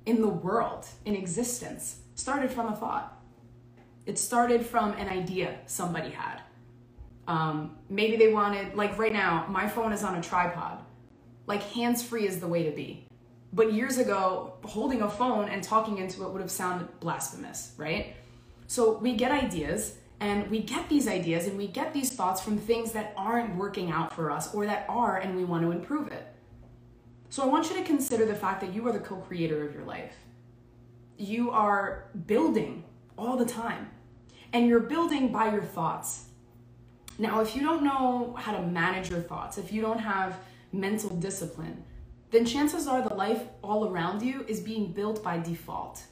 in 0.07 0.21
the 0.21 0.29
world, 0.29 0.87
in 1.05 1.15
existence, 1.15 2.01
started 2.15 2.51
from 2.51 2.73
a 2.73 2.77
thought. 2.77 3.19
It 4.05 4.19
started 4.19 4.65
from 4.65 4.93
an 4.93 5.09
idea 5.09 5.59
somebody 5.67 6.11
had. 6.11 6.43
Um, 7.27 7.77
maybe 7.89 8.17
they 8.17 8.33
wanted, 8.33 8.75
like 8.75 8.99
right 8.99 9.13
now, 9.13 9.47
my 9.49 9.69
phone 9.69 9.93
is 9.93 10.03
on 10.03 10.17
a 10.17 10.23
tripod. 10.23 10.79
Like 11.47 11.63
hands 11.63 12.03
free 12.03 12.27
is 12.27 12.41
the 12.41 12.47
way 12.47 12.65
to 12.65 12.71
be. 12.71 13.08
But 13.53 13.73
years 13.73 13.99
ago, 13.99 14.55
holding 14.65 15.03
a 15.03 15.09
phone 15.09 15.49
and 15.49 15.63
talking 15.63 15.99
into 15.99 16.25
it 16.25 16.31
would 16.31 16.41
have 16.41 16.51
sounded 16.51 17.01
blasphemous, 17.01 17.73
right? 17.77 18.15
So 18.67 18.99
we 18.99 19.15
get 19.15 19.33
ideas 19.33 19.97
and 20.21 20.51
we 20.51 20.61
get 20.61 20.89
these 20.89 21.09
ideas 21.09 21.47
and 21.47 21.57
we 21.57 21.69
get 21.69 21.95
these 21.95 22.13
thoughts 22.13 22.41
from 22.41 22.59
things 22.59 22.93
that 22.93 23.15
aren't 23.17 23.57
working 23.57 23.91
out 23.91 24.13
for 24.13 24.31
us 24.31 24.55
or 24.55 24.67
that 24.67 24.85
are 24.89 25.17
and 25.17 25.37
we 25.37 25.45
want 25.45 25.65
to 25.65 25.71
improve 25.71 26.09
it. 26.09 26.27
So 27.31 27.43
I 27.43 27.47
want 27.47 27.71
you 27.71 27.77
to 27.77 27.85
consider 27.85 28.27
the 28.27 28.35
fact 28.35 28.61
that 28.61 28.75
you 28.75 28.87
are 28.89 28.93
the 28.93 29.01
co 29.01 29.17
creator 29.17 29.67
of 29.67 29.75
your 29.75 29.85
life. 29.85 30.15
You 31.17 31.51
are 31.51 32.11
building 32.27 32.85
all 33.17 33.37
the 33.37 33.45
time 33.45 33.91
and 34.53 34.67
you're 34.67 34.81
building 34.81 35.31
by 35.31 35.51
your 35.51 35.63
thoughts. 35.63 36.27
Now, 37.19 37.41
if 37.41 37.57
you 37.57 37.63
don't 37.63 37.83
know 37.83 38.35
how 38.39 38.53
to 38.53 38.63
manage 38.63 39.11
your 39.11 39.21
thoughts, 39.21 39.59
if 39.59 39.73
you 39.73 39.83
don't 39.83 39.99
have 39.99 40.39
mental 40.73 41.11
discipline, 41.11 41.83
then 42.31 42.45
chances 42.45 42.87
are 42.87 43.07
the 43.07 43.15
life 43.15 43.43
all 43.63 43.89
around 43.89 44.23
you 44.23 44.45
is 44.49 44.61
being 44.61 44.93
built 44.93 45.23
by 45.23 45.39
default. 45.39 46.03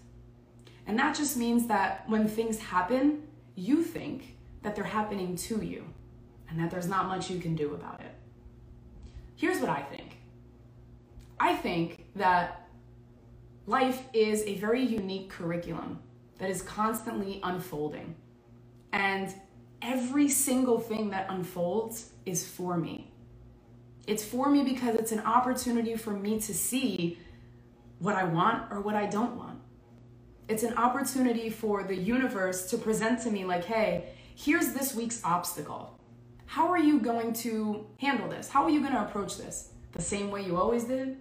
And 0.87 0.99
that 0.99 1.17
just 1.17 1.37
means 1.37 1.67
that 1.67 2.09
when 2.09 2.27
things 2.29 2.59
happen, 2.59 3.23
you 3.55 3.83
think 3.83 4.37
that 4.63 4.75
they're 4.75 4.85
happening 4.85 5.37
to 5.37 5.65
you 5.65 5.85
and 6.49 6.59
that 6.59 6.71
there's 6.71 6.89
not 6.89 7.07
much 7.07 7.31
you 7.31 7.41
can 7.41 7.55
do 7.55 7.75
about 7.75 8.01
it. 8.01 8.15
Here's 9.37 9.61
what 9.61 9.71
I 9.71 9.83
think 9.83 10.17
I 11.39 11.55
think 11.55 12.07
that 12.17 12.67
life 13.67 14.03
is 14.13 14.43
a 14.43 14.57
very 14.57 14.83
unique 14.83 15.29
curriculum 15.29 15.99
that 16.39 16.49
is 16.49 16.63
constantly 16.63 17.41
unfolding. 17.43 18.15
And 18.93 19.35
every 19.83 20.29
single 20.29 20.79
thing 20.79 21.11
that 21.11 21.27
unfolds 21.29 22.11
is 22.25 22.47
for 22.49 22.77
me. 22.77 23.11
It's 24.07 24.25
for 24.25 24.51
me 24.51 24.63
because 24.63 24.95
it's 24.95 25.13
an 25.13 25.21
opportunity 25.21 25.97
for 25.97 26.13
me 26.13 26.41
to 26.41 26.55
see 26.55 27.19
what 27.99 28.15
I 28.15 28.25
want 28.25 28.71
or 28.71 28.81
what 28.81 28.95
I 28.95 29.07
don't 29.07 29.37
want. 29.37 29.59
It's 30.49 30.63
an 30.63 30.75
opportunity 30.75 31.51
for 31.51 31.83
the 31.83 31.97
universe 31.97 32.71
to 32.71 32.79
present 32.79 33.21
to 33.23 33.31
me, 33.31 33.45
like, 33.45 33.65
hey, 33.65 34.11
here's 34.37 34.73
this 34.73 34.95
week's 34.95 35.25
obstacle. 35.25 35.99
How 36.45 36.69
are 36.69 36.79
you 36.79 37.01
going 37.01 37.33
to 37.35 37.87
handle 37.99 38.29
this? 38.29 38.49
How 38.49 38.63
are 38.63 38.71
you 38.71 38.81
going 38.81 38.93
to 38.93 39.03
approach 39.03 39.37
this? 39.37 39.73
The 39.93 40.03
same 40.03 40.31
way 40.31 40.45
you 40.45 40.57
always 40.57 40.85
did? 40.85 41.17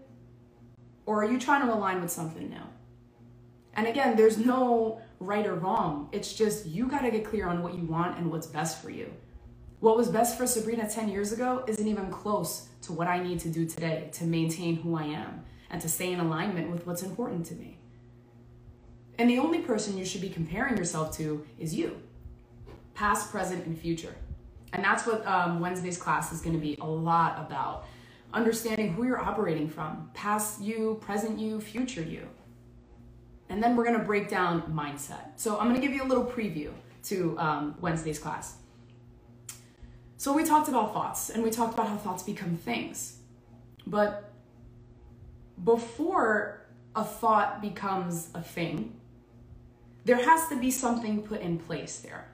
Or 1.08 1.24
are 1.24 1.32
you 1.32 1.40
trying 1.40 1.66
to 1.66 1.74
align 1.74 2.02
with 2.02 2.12
something 2.12 2.50
new? 2.50 2.62
And 3.74 3.88
again, 3.88 4.16
there's 4.16 4.38
no 4.38 5.02
right 5.20 5.46
or 5.46 5.56
wrong. 5.56 6.10
It's 6.12 6.34
just 6.34 6.68
you 6.68 6.88
got 6.88 7.02
to 7.02 7.10
get 7.10 7.26
clear 7.26 7.48
on 7.48 7.64
what 7.64 7.74
you 7.74 7.84
want 7.86 8.18
and 8.20 8.30
what's 8.30 8.48
best 8.48 8.82
for 8.82 8.92
you. 8.92 9.12
What 9.80 9.98
was 9.98 10.10
best 10.10 10.38
for 10.38 10.48
Sabrina 10.48 10.90
10 10.90 11.10
years 11.10 11.32
ago 11.32 11.64
isn't 11.68 11.88
even 11.88 12.10
close 12.10 12.68
to 12.84 12.94
what 12.94 13.08
I 13.08 13.22
need 13.22 13.40
to 13.42 13.50
do 13.50 13.66
today 13.66 14.10
to 14.14 14.24
maintain 14.24 14.78
who 14.78 14.96
I 14.96 15.04
am 15.04 15.44
and 15.70 15.82
to 15.82 15.90
stay 15.90 16.14
in 16.14 16.20
alignment 16.20 16.72
with 16.72 16.88
what's 16.88 17.04
important 17.04 17.46
to 17.48 17.56
me. 17.56 17.78
And 19.18 19.30
the 19.30 19.40
only 19.40 19.60
person 19.60 19.98
you 19.98 20.06
should 20.06 20.22
be 20.22 20.30
comparing 20.30 20.78
yourself 20.78 21.16
to 21.18 21.46
is 21.60 21.74
you 21.74 22.02
past, 22.94 23.30
present, 23.30 23.66
and 23.66 23.78
future. 23.78 24.16
And 24.72 24.84
that's 24.84 25.06
what 25.06 25.26
um, 25.28 25.60
Wednesday's 25.60 25.98
class 25.98 26.32
is 26.32 26.42
going 26.42 26.56
to 26.56 26.62
be 26.62 26.78
a 26.80 26.86
lot 26.86 27.38
about 27.46 27.86
understanding 28.34 28.94
who 28.94 29.06
you're 29.06 29.20
operating 29.20 29.68
from 29.70 30.10
past 30.14 30.62
you, 30.62 30.98
present 31.02 31.38
you, 31.38 31.60
future 31.60 32.02
you. 32.02 32.28
And 33.50 33.62
then 33.62 33.76
we're 33.76 33.86
going 33.86 34.00
to 34.00 34.04
break 34.06 34.30
down 34.30 34.64
mindset. 34.64 35.32
So 35.36 35.60
I'm 35.60 35.68
going 35.68 35.80
to 35.80 35.86
give 35.86 35.96
you 35.96 36.04
a 36.04 36.08
little 36.08 36.26
preview 36.26 36.72
to 37.04 37.38
um, 37.38 37.76
Wednesday's 37.82 38.20
class. 38.20 38.56
So 40.18 40.34
we 40.34 40.44
talked 40.44 40.70
about 40.70 40.94
thoughts 40.94 41.30
and 41.30 41.44
we 41.44 41.50
talked 41.50 41.74
about 41.74 41.88
how 41.88 41.98
thoughts 41.98 42.24
become 42.24 42.56
things. 42.56 43.18
But 43.86 44.32
before 45.64 46.66
a 46.96 47.04
thought 47.04 47.62
becomes 47.62 48.30
a 48.34 48.42
thing, 48.42 49.00
there 50.06 50.18
has 50.18 50.48
to 50.50 50.56
be 50.56 50.72
something 50.72 51.22
put 51.24 51.42
in 51.42 51.58
place 51.58 52.00
there. 52.00 52.28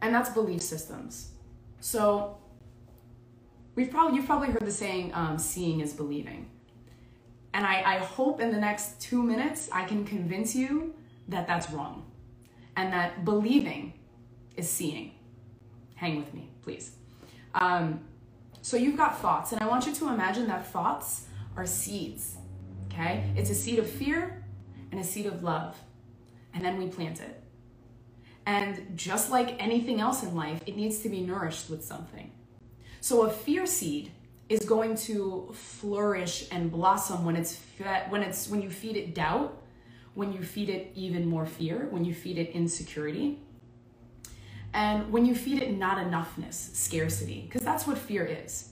And 0.00 0.14
that's 0.14 0.30
belief 0.30 0.62
systems. 0.62 1.32
So 1.80 2.38
we've 3.74 3.90
probably 3.90 4.16
you've 4.16 4.26
probably 4.26 4.48
heard 4.48 4.64
the 4.64 4.70
saying 4.70 5.12
um, 5.14 5.38
seeing 5.38 5.80
is 5.80 5.92
believing. 5.92 6.48
And 7.54 7.66
I, 7.66 7.82
I 7.94 7.98
hope 7.98 8.40
in 8.40 8.52
the 8.52 8.60
next 8.60 9.00
two 9.00 9.22
minutes 9.22 9.68
I 9.72 9.84
can 9.84 10.04
convince 10.04 10.54
you 10.54 10.94
that 11.28 11.46
that's 11.46 11.70
wrong 11.70 12.04
and 12.76 12.92
that 12.92 13.24
believing 13.24 13.94
is 14.56 14.68
seeing. 14.68 15.12
Hang 15.98 16.16
with 16.16 16.32
me, 16.32 16.48
please. 16.62 16.92
Um, 17.54 18.00
so 18.62 18.76
you've 18.76 18.96
got 18.96 19.20
thoughts, 19.20 19.50
and 19.50 19.60
I 19.60 19.66
want 19.66 19.84
you 19.84 19.92
to 19.96 20.08
imagine 20.08 20.46
that 20.46 20.68
thoughts 20.68 21.26
are 21.56 21.66
seeds. 21.66 22.36
Okay? 22.86 23.24
It's 23.36 23.50
a 23.50 23.54
seed 23.54 23.80
of 23.80 23.90
fear 23.90 24.44
and 24.92 25.00
a 25.00 25.04
seed 25.04 25.26
of 25.26 25.42
love. 25.42 25.76
And 26.54 26.64
then 26.64 26.78
we 26.78 26.86
plant 26.86 27.20
it. 27.20 27.42
And 28.46 28.96
just 28.96 29.32
like 29.32 29.60
anything 29.60 30.00
else 30.00 30.22
in 30.22 30.36
life, 30.36 30.62
it 30.66 30.76
needs 30.76 31.00
to 31.00 31.08
be 31.08 31.20
nourished 31.20 31.68
with 31.68 31.84
something. 31.84 32.30
So 33.00 33.22
a 33.22 33.30
fear 33.30 33.66
seed 33.66 34.12
is 34.48 34.64
going 34.64 34.94
to 34.96 35.50
flourish 35.52 36.46
and 36.52 36.70
blossom 36.70 37.24
when 37.24 37.34
it's 37.34 37.56
fed, 37.56 38.08
when 38.10 38.22
it's 38.22 38.48
when 38.48 38.62
you 38.62 38.70
feed 38.70 38.96
it 38.96 39.16
doubt, 39.16 39.60
when 40.14 40.32
you 40.32 40.44
feed 40.44 40.68
it 40.68 40.92
even 40.94 41.26
more 41.26 41.44
fear, 41.44 41.88
when 41.90 42.04
you 42.04 42.14
feed 42.14 42.38
it 42.38 42.50
insecurity. 42.50 43.40
And 44.74 45.10
when 45.10 45.24
you 45.24 45.34
feed 45.34 45.62
it 45.62 45.76
not 45.76 45.98
enoughness, 45.98 46.74
scarcity, 46.74 47.42
because 47.46 47.62
that's 47.62 47.86
what 47.86 47.98
fear 47.98 48.24
is. 48.24 48.70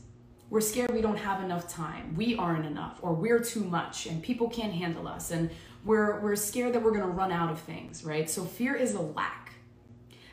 We're 0.51 0.61
scared 0.61 0.93
we 0.93 1.01
don't 1.01 1.17
have 1.17 1.43
enough 1.43 1.69
time, 1.69 2.15
we 2.15 2.37
aren't 2.37 2.67
enough, 2.67 2.99
or 3.03 3.15
we're 3.15 3.41
too 3.41 3.65
much, 3.65 4.07
and 4.07 4.23
people 4.23 4.49
can't 4.49 4.73
handle 4.73 5.09
us, 5.09 5.33
and 5.33 5.51
we're, 5.85 6.21
we're 6.21 6.37
scared 6.37 6.73
that 6.75 6.83
we're 6.83 6.93
gonna 6.93 7.09
run 7.09 7.33
out 7.33 7.51
of 7.51 7.59
things, 7.61 8.05
right? 8.05 8.31
So 8.31 8.45
fear 8.45 8.75
is 8.75 8.95
a 8.95 9.01
lack. 9.01 9.55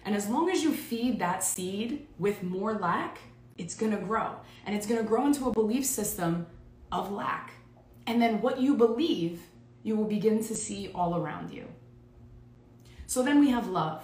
And 0.05 0.15
as 0.15 0.27
long 0.27 0.49
as 0.49 0.63
you 0.63 0.71
feed 0.73 1.19
that 1.19 1.43
seed 1.43 2.07
with 2.19 2.43
more 2.43 2.73
lack, 2.73 3.19
it's 3.57 3.75
gonna 3.75 3.97
grow. 3.97 4.35
And 4.65 4.75
it's 4.75 4.85
gonna 4.85 5.03
grow 5.03 5.25
into 5.25 5.47
a 5.47 5.51
belief 5.51 5.85
system 5.85 6.45
of 6.91 7.11
lack. 7.11 7.53
And 8.05 8.21
then 8.21 8.41
what 8.41 8.59
you 8.59 8.75
believe, 8.75 9.41
you 9.83 9.95
will 9.95 10.05
begin 10.05 10.43
to 10.43 10.55
see 10.55 10.91
all 10.93 11.15
around 11.15 11.51
you. 11.51 11.67
So 13.07 13.23
then 13.23 13.39
we 13.39 13.49
have 13.49 13.67
love. 13.67 14.03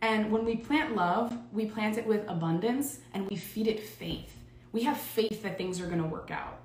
And 0.00 0.30
when 0.30 0.44
we 0.44 0.56
plant 0.56 0.94
love, 0.94 1.36
we 1.52 1.66
plant 1.66 1.98
it 1.98 2.06
with 2.06 2.28
abundance 2.28 3.00
and 3.14 3.28
we 3.28 3.36
feed 3.36 3.66
it 3.66 3.80
faith. 3.80 4.36
We 4.72 4.82
have 4.84 4.96
faith 4.96 5.42
that 5.42 5.58
things 5.58 5.80
are 5.80 5.86
going 5.86 6.02
to 6.02 6.08
work 6.08 6.30
out. 6.30 6.60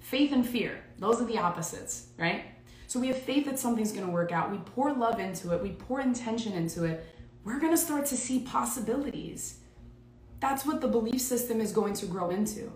Faith 0.00 0.32
and 0.32 0.46
fear, 0.46 0.82
those 0.98 1.20
are 1.20 1.26
the 1.26 1.38
opposites, 1.38 2.06
right? 2.16 2.44
So 2.86 2.98
we 2.98 3.08
have 3.08 3.18
faith 3.18 3.44
that 3.46 3.58
something's 3.58 3.92
going 3.92 4.06
to 4.06 4.12
work 4.12 4.32
out. 4.32 4.50
We 4.50 4.58
pour 4.58 4.92
love 4.92 5.20
into 5.20 5.54
it, 5.54 5.62
we 5.62 5.70
pour 5.72 6.00
intention 6.00 6.54
into 6.54 6.84
it. 6.84 7.06
We're 7.44 7.60
going 7.60 7.72
to 7.72 7.78
start 7.78 8.06
to 8.06 8.16
see 8.16 8.40
possibilities. 8.40 9.60
That's 10.40 10.64
what 10.64 10.80
the 10.80 10.88
belief 10.88 11.20
system 11.20 11.60
is 11.60 11.72
going 11.72 11.94
to 11.94 12.06
grow 12.06 12.30
into. 12.30 12.72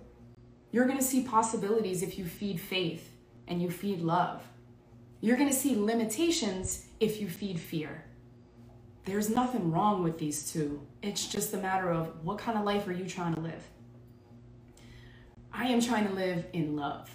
You're 0.71 0.87
going 0.87 0.99
to 0.99 1.05
see 1.05 1.23
possibilities 1.23 2.03
if 2.03 2.19
you 2.19 2.25
feed 2.25 2.61
faith 2.61 3.11
and 3.49 3.63
you 3.63 3.71
feed 3.71 4.01
love. 4.01 4.43
You're 5.21 5.37
going 5.37 5.49
to 5.49 5.55
see 5.55 5.77
limitations 5.77 6.87
if 7.01 7.21
you 7.21 7.29
feed 7.29 7.59
fear. 7.59 8.05
There's 9.05 9.29
nothing 9.31 9.71
wrong 9.71 10.03
with 10.03 10.19
these 10.19 10.51
two. 10.53 10.81
It's 11.03 11.27
just 11.27 11.53
a 11.55 11.59
matter 11.59 11.91
of 11.91 12.25
what 12.25 12.39
kind 12.39 12.57
of 12.59 12.65
life 12.65 12.87
are 12.89 12.93
you 12.93 13.07
trying 13.09 13.35
to 13.35 13.41
live? 13.41 13.63
I 15.53 15.67
am 15.69 15.81
trying 15.81 16.07
to 16.09 16.15
live 16.15 16.47
in 16.53 16.75
love. 16.77 17.11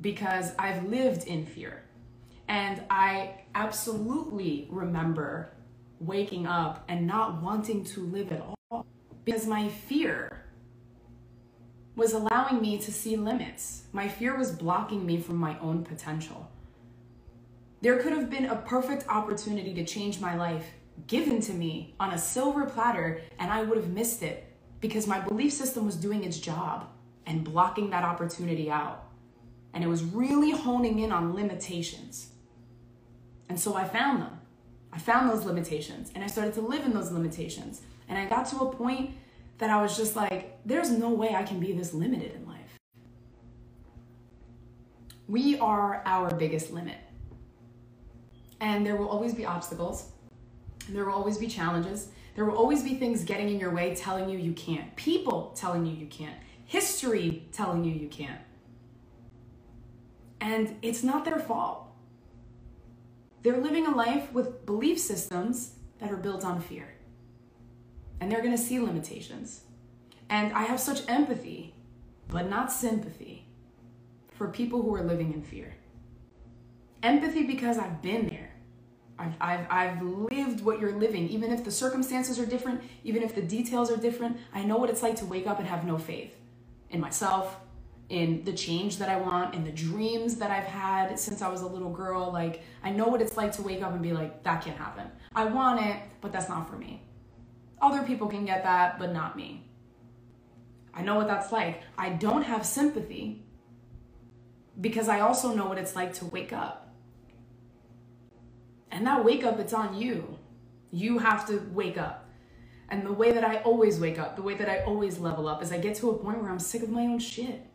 because 0.00 0.52
I've 0.58 0.84
lived 0.84 1.26
in 1.26 1.44
fear. 1.44 1.82
And 2.48 2.82
I 2.90 3.42
absolutely 3.54 4.68
remember 4.70 5.52
waking 6.00 6.46
up 6.46 6.84
and 6.88 7.06
not 7.06 7.42
wanting 7.42 7.84
to 7.84 8.00
live 8.00 8.32
at 8.32 8.40
all 8.70 8.86
because 9.24 9.46
my 9.46 9.68
fear 9.68 10.44
was 11.96 12.12
allowing 12.12 12.60
me 12.62 12.78
to 12.78 12.92
see 12.92 13.16
limits. 13.16 13.84
My 13.92 14.06
fear 14.08 14.36
was 14.38 14.52
blocking 14.52 15.04
me 15.04 15.18
from 15.20 15.36
my 15.36 15.58
own 15.58 15.82
potential. 15.82 16.48
There 17.80 17.98
could 17.98 18.12
have 18.12 18.30
been 18.30 18.46
a 18.46 18.56
perfect 18.56 19.08
opportunity 19.08 19.74
to 19.74 19.84
change 19.84 20.20
my 20.20 20.36
life 20.36 20.66
given 21.06 21.40
to 21.42 21.52
me 21.52 21.94
on 22.00 22.12
a 22.12 22.18
silver 22.18 22.66
platter, 22.66 23.22
and 23.38 23.50
I 23.50 23.62
would 23.62 23.76
have 23.76 23.88
missed 23.88 24.22
it 24.22 24.52
because 24.80 25.06
my 25.06 25.20
belief 25.20 25.52
system 25.52 25.86
was 25.86 25.96
doing 25.96 26.24
its 26.24 26.38
job 26.38 26.88
and 27.26 27.44
blocking 27.44 27.90
that 27.90 28.04
opportunity 28.04 28.70
out. 28.70 29.04
And 29.74 29.84
it 29.84 29.86
was 29.86 30.02
really 30.02 30.50
honing 30.50 30.98
in 31.00 31.12
on 31.12 31.34
limitations. 31.34 32.30
And 33.48 33.58
so 33.58 33.74
I 33.74 33.84
found 33.84 34.22
them. 34.22 34.40
I 34.92 34.98
found 34.98 35.30
those 35.30 35.44
limitations 35.44 36.10
and 36.14 36.24
I 36.24 36.26
started 36.26 36.54
to 36.54 36.60
live 36.60 36.84
in 36.84 36.92
those 36.92 37.12
limitations. 37.12 37.82
And 38.08 38.18
I 38.18 38.24
got 38.26 38.46
to 38.48 38.56
a 38.60 38.72
point 38.72 39.10
that 39.58 39.70
I 39.70 39.82
was 39.82 39.96
just 39.96 40.16
like, 40.16 40.58
there's 40.64 40.90
no 40.90 41.10
way 41.10 41.34
I 41.34 41.42
can 41.42 41.60
be 41.60 41.72
this 41.72 41.92
limited 41.92 42.34
in 42.34 42.46
life. 42.46 42.78
We 45.28 45.58
are 45.58 46.02
our 46.06 46.34
biggest 46.34 46.72
limit. 46.72 46.96
And 48.60 48.86
there 48.86 48.96
will 48.96 49.08
always 49.08 49.34
be 49.34 49.44
obstacles, 49.44 50.10
there 50.94 51.04
will 51.04 51.12
always 51.12 51.38
be 51.38 51.46
challenges, 51.46 52.08
there 52.34 52.44
will 52.44 52.56
always 52.56 52.82
be 52.82 52.94
things 52.94 53.24
getting 53.24 53.48
in 53.48 53.58
your 53.58 53.72
way 53.72 53.94
telling 53.94 54.28
you 54.28 54.38
you 54.38 54.52
can't, 54.52 54.94
people 54.96 55.52
telling 55.56 55.84
you 55.84 55.92
you 55.92 56.06
can't, 56.06 56.36
history 56.64 57.46
telling 57.52 57.84
you 57.84 57.92
you 57.92 58.08
can't. 58.08 58.40
And 60.40 60.76
it's 60.82 61.02
not 61.02 61.24
their 61.24 61.38
fault. 61.38 61.88
They're 63.42 63.60
living 63.60 63.86
a 63.86 63.94
life 63.94 64.32
with 64.32 64.66
belief 64.66 64.98
systems 64.98 65.72
that 65.98 66.12
are 66.12 66.16
built 66.16 66.44
on 66.44 66.60
fear. 66.60 66.94
And 68.20 68.30
they're 68.30 68.42
going 68.42 68.56
to 68.56 68.62
see 68.62 68.78
limitations. 68.78 69.62
And 70.28 70.52
I 70.52 70.62
have 70.62 70.80
such 70.80 71.08
empathy, 71.08 71.74
but 72.28 72.48
not 72.48 72.70
sympathy, 72.70 73.46
for 74.36 74.48
people 74.48 74.82
who 74.82 74.94
are 74.94 75.02
living 75.02 75.32
in 75.32 75.42
fear. 75.42 75.74
Empathy 77.02 77.44
because 77.44 77.78
I've 77.78 78.02
been 78.02 78.28
there. 78.28 78.47
I've, 79.18 79.34
I've, 79.40 79.66
I've 79.70 80.02
lived 80.02 80.64
what 80.64 80.78
you're 80.80 80.92
living, 80.92 81.28
even 81.28 81.52
if 81.52 81.64
the 81.64 81.70
circumstances 81.70 82.38
are 82.38 82.46
different, 82.46 82.82
even 83.04 83.22
if 83.22 83.34
the 83.34 83.42
details 83.42 83.90
are 83.90 83.96
different. 83.96 84.38
I 84.54 84.64
know 84.64 84.76
what 84.76 84.90
it's 84.90 85.02
like 85.02 85.16
to 85.16 85.24
wake 85.24 85.46
up 85.46 85.58
and 85.58 85.66
have 85.66 85.84
no 85.84 85.98
faith 85.98 86.36
in 86.90 87.00
myself, 87.00 87.56
in 88.08 88.44
the 88.44 88.52
change 88.52 88.98
that 88.98 89.08
I 89.08 89.16
want, 89.16 89.54
in 89.54 89.64
the 89.64 89.72
dreams 89.72 90.36
that 90.36 90.50
I've 90.50 90.64
had 90.64 91.18
since 91.18 91.42
I 91.42 91.48
was 91.48 91.62
a 91.62 91.66
little 91.66 91.90
girl. 91.90 92.30
Like, 92.32 92.62
I 92.82 92.90
know 92.90 93.08
what 93.08 93.20
it's 93.20 93.36
like 93.36 93.52
to 93.52 93.62
wake 93.62 93.82
up 93.82 93.92
and 93.92 94.00
be 94.00 94.12
like, 94.12 94.42
that 94.44 94.64
can't 94.64 94.78
happen. 94.78 95.06
I 95.34 95.46
want 95.46 95.84
it, 95.84 95.96
but 96.20 96.32
that's 96.32 96.48
not 96.48 96.70
for 96.70 96.76
me. 96.76 97.02
Other 97.80 98.02
people 98.02 98.28
can 98.28 98.44
get 98.44 98.62
that, 98.64 98.98
but 98.98 99.12
not 99.12 99.36
me. 99.36 99.64
I 100.94 101.02
know 101.02 101.16
what 101.16 101.28
that's 101.28 101.52
like. 101.52 101.82
I 101.96 102.10
don't 102.10 102.42
have 102.42 102.64
sympathy 102.64 103.44
because 104.80 105.08
I 105.08 105.20
also 105.20 105.54
know 105.54 105.66
what 105.66 105.78
it's 105.78 105.94
like 105.94 106.14
to 106.14 106.24
wake 106.26 106.52
up. 106.52 106.87
And 108.90 109.06
that 109.06 109.24
wake 109.24 109.44
up, 109.44 109.58
it's 109.58 109.72
on 109.72 109.96
you. 109.96 110.38
You 110.90 111.18
have 111.18 111.46
to 111.48 111.58
wake 111.72 111.98
up. 111.98 112.28
And 112.88 113.04
the 113.04 113.12
way 113.12 113.32
that 113.32 113.44
I 113.44 113.56
always 113.56 114.00
wake 114.00 114.18
up, 114.18 114.36
the 114.36 114.42
way 114.42 114.54
that 114.54 114.68
I 114.68 114.78
always 114.80 115.18
level 115.18 115.46
up, 115.46 115.62
is 115.62 115.72
I 115.72 115.78
get 115.78 115.94
to 115.96 116.10
a 116.10 116.14
point 116.14 116.40
where 116.40 116.50
I'm 116.50 116.58
sick 116.58 116.82
of 116.82 116.88
my 116.88 117.02
own 117.02 117.18
shit. 117.18 117.66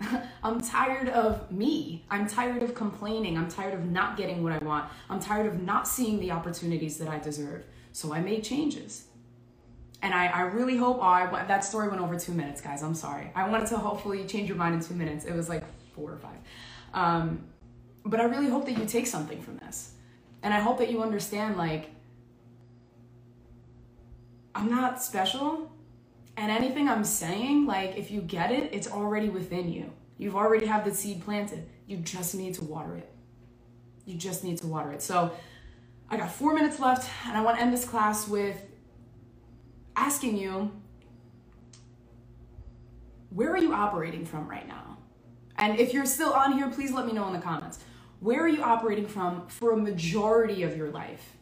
I'm 0.42 0.60
tired 0.60 1.08
of 1.08 1.50
me. 1.52 2.04
I'm 2.10 2.26
tired 2.26 2.62
of 2.62 2.74
complaining. 2.74 3.36
I'm 3.38 3.48
tired 3.48 3.74
of 3.74 3.84
not 3.86 4.16
getting 4.16 4.42
what 4.42 4.52
I 4.52 4.58
want. 4.58 4.90
I'm 5.08 5.20
tired 5.20 5.46
of 5.46 5.62
not 5.62 5.86
seeing 5.86 6.18
the 6.18 6.32
opportunities 6.32 6.98
that 6.98 7.08
I 7.08 7.18
deserve. 7.18 7.64
So 7.92 8.12
I 8.12 8.20
made 8.20 8.42
changes. 8.42 9.04
And 10.02 10.14
I, 10.14 10.26
I 10.26 10.40
really 10.42 10.76
hope, 10.76 10.98
oh, 11.00 11.02
I, 11.02 11.44
that 11.46 11.64
story 11.64 11.88
went 11.88 12.00
over 12.00 12.18
two 12.18 12.32
minutes, 12.32 12.60
guys. 12.60 12.82
I'm 12.82 12.94
sorry. 12.94 13.32
I 13.34 13.48
wanted 13.48 13.68
to 13.68 13.78
hopefully 13.78 14.24
change 14.26 14.48
your 14.48 14.56
mind 14.56 14.74
in 14.74 14.80
two 14.80 14.94
minutes. 14.94 15.24
It 15.24 15.34
was 15.34 15.48
like 15.48 15.64
four 15.94 16.12
or 16.12 16.18
five. 16.18 16.38
Um, 16.94 17.44
but 18.04 18.20
I 18.20 18.24
really 18.24 18.48
hope 18.48 18.64
that 18.66 18.78
you 18.78 18.86
take 18.86 19.06
something 19.06 19.42
from 19.42 19.58
this. 19.58 19.92
And 20.42 20.54
I 20.54 20.60
hope 20.60 20.78
that 20.78 20.90
you 20.90 21.02
understand, 21.02 21.56
like, 21.56 21.90
I'm 24.54 24.70
not 24.70 25.02
special. 25.02 25.70
And 26.36 26.50
anything 26.50 26.88
I'm 26.88 27.04
saying, 27.04 27.66
like 27.66 27.96
if 27.96 28.10
you 28.10 28.20
get 28.20 28.50
it, 28.50 28.70
it's 28.72 28.90
already 28.90 29.28
within 29.28 29.72
you. 29.72 29.92
You've 30.18 30.36
already 30.36 30.66
have 30.66 30.84
the 30.84 30.94
seed 30.94 31.24
planted. 31.24 31.68
You 31.86 31.98
just 31.98 32.34
need 32.34 32.54
to 32.54 32.64
water 32.64 32.96
it. 32.96 33.08
You 34.04 34.16
just 34.16 34.42
need 34.42 34.58
to 34.58 34.66
water 34.66 34.92
it. 34.92 35.02
So 35.02 35.32
I 36.10 36.16
got 36.16 36.30
four 36.30 36.54
minutes 36.54 36.80
left, 36.80 37.10
and 37.26 37.36
I 37.36 37.42
want 37.42 37.58
to 37.58 37.62
end 37.62 37.72
this 37.72 37.84
class 37.84 38.26
with 38.26 38.56
asking 39.94 40.36
you 40.36 40.72
where 43.30 43.50
are 43.50 43.58
you 43.58 43.74
operating 43.74 44.24
from 44.24 44.48
right 44.48 44.66
now? 44.66 44.96
And 45.56 45.78
if 45.78 45.92
you're 45.92 46.06
still 46.06 46.32
on 46.32 46.52
here, 46.52 46.68
please 46.70 46.92
let 46.92 47.06
me 47.06 47.12
know 47.12 47.26
in 47.26 47.32
the 47.32 47.40
comments. 47.40 47.80
Where 48.20 48.42
are 48.42 48.48
you 48.48 48.62
operating 48.62 49.06
from 49.06 49.46
for 49.48 49.72
a 49.72 49.76
majority 49.76 50.62
of 50.62 50.76
your 50.76 50.90
life? 50.90 51.36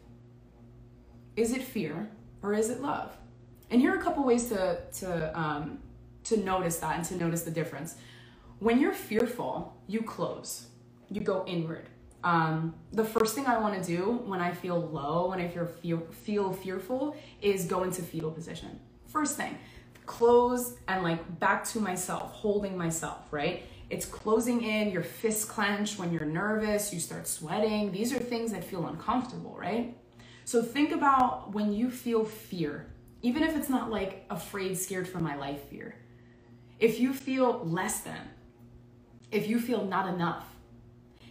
Is 1.35 1.51
it 1.51 1.63
fear 1.63 2.09
or 2.41 2.53
is 2.53 2.69
it 2.69 2.81
love? 2.81 3.15
And 3.69 3.81
here 3.81 3.93
are 3.93 3.99
a 3.99 4.03
couple 4.03 4.23
ways 4.23 4.49
to 4.49 4.79
to 4.99 5.39
um, 5.39 5.79
to 6.25 6.37
notice 6.37 6.77
that 6.77 6.95
and 6.95 7.05
to 7.05 7.15
notice 7.15 7.43
the 7.43 7.51
difference. 7.51 7.95
When 8.59 8.79
you're 8.79 8.93
fearful, 8.93 9.77
you 9.87 10.01
close, 10.01 10.67
you 11.09 11.21
go 11.21 11.43
inward. 11.47 11.89
Um, 12.23 12.73
the 12.91 13.05
first 13.05 13.35
thing 13.35 13.45
I 13.45 13.59
want 13.59 13.81
to 13.81 13.87
do 13.87 14.23
when 14.25 14.41
I 14.41 14.51
feel 14.51 14.79
low, 14.79 15.29
when 15.29 15.39
I 15.39 15.47
feel, 15.47 15.65
feel 15.65 15.99
feel 16.11 16.53
fearful, 16.53 17.15
is 17.41 17.65
go 17.65 17.83
into 17.83 18.01
fetal 18.01 18.31
position. 18.31 18.79
First 19.07 19.37
thing, 19.37 19.57
close 20.05 20.75
and 20.87 21.03
like 21.03 21.39
back 21.39 21.63
to 21.65 21.79
myself, 21.79 22.31
holding 22.33 22.77
myself. 22.77 23.21
Right? 23.31 23.63
It's 23.89 24.05
closing 24.05 24.63
in. 24.63 24.91
Your 24.91 25.03
fists 25.03 25.45
clench 25.45 25.97
when 25.97 26.11
you're 26.11 26.25
nervous. 26.25 26.93
You 26.93 26.99
start 26.99 27.27
sweating. 27.27 27.91
These 27.91 28.13
are 28.13 28.19
things 28.19 28.51
that 28.51 28.63
feel 28.63 28.85
uncomfortable. 28.87 29.55
Right? 29.57 29.95
So 30.45 30.61
think 30.61 30.91
about 30.91 31.53
when 31.53 31.73
you 31.73 31.89
feel 31.89 32.23
fear 32.23 32.87
even 33.21 33.43
if 33.43 33.55
it's 33.55 33.69
not 33.69 33.89
like 33.89 34.25
afraid, 34.29 34.77
scared 34.77 35.07
for 35.07 35.19
my 35.19 35.35
life 35.35 35.61
fear, 35.69 35.95
if 36.79 36.99
you 36.99 37.13
feel 37.13 37.63
less 37.65 38.01
than, 38.01 38.19
if 39.31 39.47
you 39.47 39.59
feel 39.59 39.85
not 39.85 40.13
enough, 40.13 40.45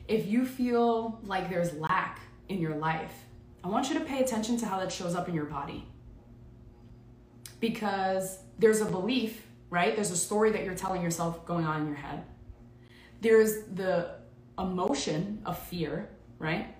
if 0.09 0.27
you 0.27 0.45
feel 0.45 1.21
like 1.25 1.49
there's 1.49 1.73
lack 1.75 2.21
in 2.49 2.61
your 2.61 2.77
life, 2.77 3.15
I 3.63 3.69
want 3.69 3.89
you 3.89 3.99
to 3.99 4.05
pay 4.05 4.21
attention 4.23 4.57
to 4.59 4.67
how 4.67 4.79
that 4.81 4.93
shows 4.93 5.15
up 5.15 5.29
in 5.29 5.35
your 5.35 5.45
body. 5.45 5.87
Because 7.61 8.39
there's 8.59 8.81
a 8.81 8.85
belief, 8.85 9.47
right? 9.71 9.95
There's 9.95 10.11
a 10.11 10.17
story 10.17 10.51
that 10.53 10.65
you're 10.65 10.75
telling 10.75 11.03
yourself 11.03 11.47
going 11.47 11.65
on 11.65 11.81
in 11.81 11.87
your 11.87 11.97
head. 11.97 12.25
There's 13.21 13.65
the 13.75 14.17
emotion 14.59 15.43
of 15.45 15.59
fear, 15.59 16.09
right? 16.39 16.75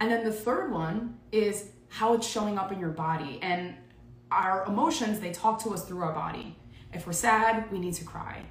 And 0.00 0.10
then 0.10 0.24
the 0.24 0.32
third 0.32 0.72
one 0.72 1.18
is 1.32 1.70
how 1.88 2.14
it's 2.14 2.26
showing 2.26 2.58
up 2.58 2.72
in 2.72 2.78
your 2.78 2.90
body. 2.90 3.38
And 3.42 3.74
our 4.30 4.64
emotions, 4.66 5.20
they 5.20 5.32
talk 5.32 5.62
to 5.64 5.70
us 5.70 5.84
through 5.84 6.02
our 6.02 6.12
body. 6.12 6.56
If 6.92 7.06
we're 7.06 7.12
sad, 7.12 7.70
we 7.70 7.78
need 7.78 7.94
to 7.94 8.04
cry, 8.04 8.42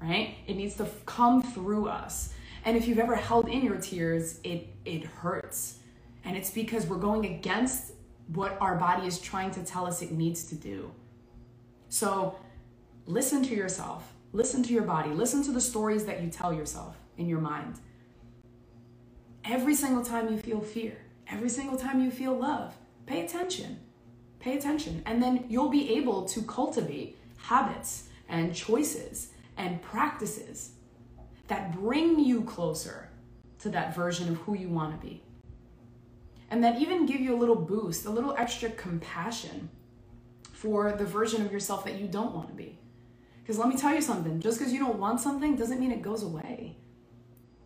right? 0.00 0.36
It 0.46 0.56
needs 0.56 0.74
to 0.76 0.86
come 1.06 1.42
through 1.42 1.88
us. 1.88 2.34
And 2.64 2.76
if 2.76 2.86
you've 2.86 2.98
ever 2.98 3.14
held 3.14 3.48
in 3.48 3.62
your 3.62 3.78
tears, 3.78 4.40
it 4.44 4.68
it 4.84 5.04
hurts. 5.04 5.78
And 6.24 6.36
it's 6.36 6.50
because 6.50 6.86
we're 6.86 6.98
going 6.98 7.24
against 7.24 7.92
what 8.28 8.56
our 8.60 8.76
body 8.76 9.06
is 9.06 9.18
trying 9.18 9.50
to 9.52 9.64
tell 9.64 9.86
us 9.86 10.02
it 10.02 10.12
needs 10.12 10.44
to 10.44 10.54
do. 10.54 10.92
So, 11.88 12.38
listen 13.06 13.42
to 13.44 13.54
yourself. 13.54 14.12
Listen 14.32 14.62
to 14.62 14.72
your 14.72 14.84
body. 14.84 15.10
Listen 15.10 15.42
to 15.42 15.52
the 15.52 15.60
stories 15.60 16.04
that 16.04 16.22
you 16.22 16.30
tell 16.30 16.52
yourself 16.52 16.96
in 17.16 17.28
your 17.28 17.40
mind. 17.40 17.80
Every 19.44 19.74
single 19.74 20.04
time 20.04 20.30
you 20.30 20.38
feel 20.38 20.60
fear, 20.60 20.98
every 21.28 21.48
single 21.48 21.76
time 21.76 22.00
you 22.00 22.10
feel 22.10 22.36
love, 22.36 22.76
pay 23.06 23.24
attention. 23.24 23.80
Pay 24.38 24.56
attention. 24.56 25.02
And 25.04 25.22
then 25.22 25.44
you'll 25.48 25.68
be 25.68 25.96
able 25.96 26.24
to 26.26 26.42
cultivate 26.42 27.18
habits 27.38 28.04
and 28.28 28.54
choices 28.54 29.30
and 29.56 29.82
practices 29.82 30.72
that 31.48 31.72
bring 31.72 32.18
you 32.20 32.42
closer 32.42 33.08
to 33.58 33.68
that 33.70 33.94
version 33.94 34.28
of 34.28 34.36
who 34.38 34.54
you 34.54 34.68
want 34.68 34.98
to 34.98 35.06
be. 35.06 35.22
And 36.50 36.62
that 36.62 36.80
even 36.80 37.06
give 37.06 37.20
you 37.20 37.34
a 37.34 37.38
little 37.38 37.56
boost, 37.56 38.06
a 38.06 38.10
little 38.10 38.34
extra 38.38 38.70
compassion 38.70 39.68
for 40.52 40.92
the 40.92 41.04
version 41.04 41.44
of 41.44 41.52
yourself 41.52 41.84
that 41.84 41.98
you 41.98 42.06
don't 42.06 42.34
want 42.34 42.48
to 42.48 42.54
be. 42.54 42.78
Because 43.50 43.58
let 43.58 43.68
me 43.68 43.76
tell 43.76 43.92
you 43.92 44.00
something 44.00 44.38
just 44.38 44.60
because 44.60 44.72
you 44.72 44.78
don't 44.78 45.00
want 45.00 45.18
something 45.18 45.56
doesn't 45.56 45.80
mean 45.80 45.90
it 45.90 46.02
goes 46.02 46.22
away. 46.22 46.76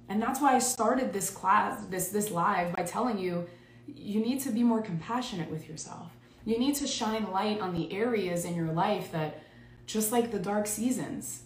And 0.08 0.16
that's 0.22 0.40
why 0.40 0.54
I 0.54 0.58
started 0.58 1.12
this 1.12 1.28
class, 1.28 1.84
this, 1.88 2.08
this 2.08 2.30
live, 2.30 2.74
by 2.74 2.84
telling 2.84 3.18
you 3.18 3.46
you 3.86 4.20
need 4.20 4.40
to 4.40 4.50
be 4.50 4.62
more 4.62 4.80
compassionate 4.80 5.50
with 5.50 5.68
yourself. 5.68 6.10
You 6.46 6.58
need 6.58 6.74
to 6.76 6.86
shine 6.86 7.30
light 7.30 7.60
on 7.60 7.74
the 7.74 7.92
areas 7.92 8.46
in 8.46 8.54
your 8.54 8.72
life 8.72 9.12
that, 9.12 9.42
just 9.84 10.10
like 10.10 10.30
the 10.30 10.38
dark 10.38 10.66
seasons, 10.66 11.42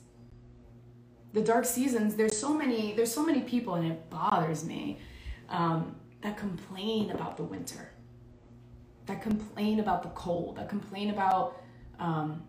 The 1.34 1.42
dark 1.42 1.66
seasons, 1.66 2.14
there's 2.16 2.36
so 2.36 2.54
many, 2.54 2.94
there's 2.94 3.12
so 3.12 3.24
many 3.24 3.40
people, 3.40 3.74
and 3.74 3.86
it 3.92 4.08
bothers 4.08 4.64
me, 4.64 4.98
um, 5.50 5.94
that 6.22 6.36
complain 6.38 7.10
about 7.10 7.36
the 7.36 7.42
winter, 7.42 7.92
that 9.06 9.20
complain 9.20 9.80
about 9.80 10.02
the 10.02 10.08
cold, 10.10 10.56
that 10.56 10.68
complain 10.68 11.10
about 11.10 11.60
um, 11.98 12.42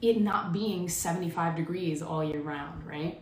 it 0.00 0.20
not 0.20 0.52
being 0.52 0.88
75 0.88 1.56
degrees 1.56 2.02
all 2.02 2.24
year 2.24 2.40
round, 2.40 2.86
right? 2.86 3.20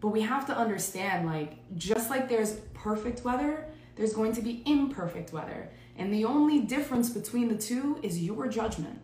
But 0.00 0.08
we 0.08 0.22
have 0.22 0.46
to 0.46 0.56
understand 0.56 1.26
like, 1.26 1.58
just 1.76 2.10
like 2.10 2.28
there's 2.28 2.54
perfect 2.74 3.24
weather, 3.24 3.66
there's 3.94 4.12
going 4.12 4.32
to 4.32 4.42
be 4.42 4.62
imperfect 4.66 5.32
weather. 5.32 5.70
And 5.96 6.12
the 6.12 6.24
only 6.24 6.60
difference 6.60 7.10
between 7.10 7.48
the 7.48 7.56
two 7.56 7.98
is 8.02 8.22
your 8.22 8.48
judgment. 8.48 9.00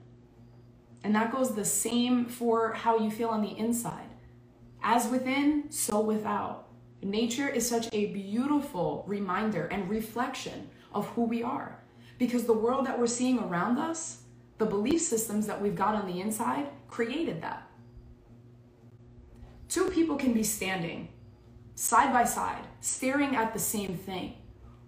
And 1.04 1.14
that 1.14 1.30
goes 1.30 1.54
the 1.54 1.64
same 1.64 2.24
for 2.24 2.72
how 2.72 2.98
you 2.98 3.10
feel 3.10 3.28
on 3.28 3.42
the 3.42 3.56
inside. 3.56 4.08
As 4.82 5.08
within, 5.08 5.70
so 5.70 6.00
without. 6.00 6.68
Nature 7.02 7.48
is 7.48 7.68
such 7.68 7.88
a 7.92 8.06
beautiful 8.06 9.04
reminder 9.06 9.66
and 9.66 9.88
reflection 9.88 10.68
of 10.92 11.06
who 11.10 11.22
we 11.22 11.42
are. 11.42 11.78
Because 12.18 12.44
the 12.44 12.52
world 12.52 12.86
that 12.86 12.98
we're 12.98 13.06
seeing 13.06 13.38
around 13.38 13.78
us, 13.78 14.22
the 14.58 14.66
belief 14.66 15.00
systems 15.00 15.46
that 15.46 15.60
we've 15.60 15.76
got 15.76 15.94
on 15.94 16.06
the 16.06 16.20
inside, 16.20 16.66
created 16.88 17.40
that. 17.42 17.68
Two 19.68 19.88
people 19.90 20.16
can 20.16 20.32
be 20.32 20.42
standing 20.42 21.08
side 21.74 22.12
by 22.12 22.24
side, 22.24 22.66
staring 22.80 23.36
at 23.36 23.52
the 23.52 23.58
same 23.58 23.96
thing. 23.96 24.34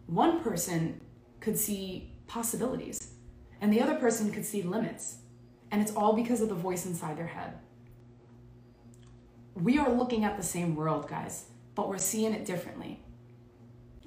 One 0.06 0.40
person 0.42 1.00
could 1.38 1.56
see 1.56 2.12
possibilities, 2.26 3.12
and 3.60 3.72
the 3.72 3.80
other 3.80 3.94
person 3.94 4.32
could 4.32 4.44
see 4.44 4.62
limits. 4.62 5.18
And 5.70 5.80
it's 5.80 5.94
all 5.94 6.14
because 6.14 6.40
of 6.40 6.48
the 6.48 6.54
voice 6.56 6.86
inside 6.86 7.16
their 7.16 7.28
head. 7.28 7.58
We 9.54 9.78
are 9.78 9.92
looking 9.92 10.24
at 10.24 10.36
the 10.36 10.42
same 10.42 10.74
world, 10.74 11.08
guys, 11.08 11.44
but 11.76 11.88
we're 11.88 11.98
seeing 11.98 12.32
it 12.32 12.44
differently. 12.44 13.04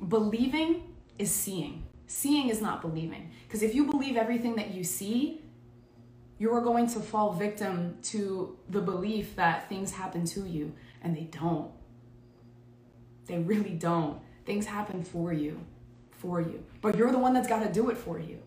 Believing 0.10 0.84
is 1.17 1.32
seeing. 1.32 1.86
Seeing 2.08 2.49
is 2.49 2.62
not 2.62 2.82
believing. 2.82 3.32
Because 3.47 3.63
if 3.63 3.73
you 3.73 3.86
believe 3.86 4.17
everything 4.17 4.56
that 4.56 4.73
you 4.73 4.84
see, 4.84 5.42
you 6.38 6.54
are 6.54 6.62
going 6.62 6.88
to 6.88 7.00
fall 7.00 7.34
victim 7.34 7.98
to 8.04 8.58
the 8.69 8.82
belief 8.82 9.36
that 9.36 9.69
things 9.69 9.91
happen 9.91 10.26
to 10.26 10.48
you, 10.48 10.74
and 11.02 11.15
they 11.15 11.24
don't. 11.24 11.72
They 13.28 13.39
really 13.39 13.72
don't. 13.72 14.19
Things 14.46 14.65
happen 14.65 15.04
for 15.04 15.32
you, 15.32 15.60
for 16.12 16.41
you. 16.41 16.63
But 16.82 16.98
you're 16.98 17.12
the 17.12 17.19
one 17.19 17.34
that's 17.34 17.48
got 17.48 17.63
to 17.63 17.72
do 17.72 17.89
it 17.89 17.98
for 17.98 18.19
you. 18.19 18.39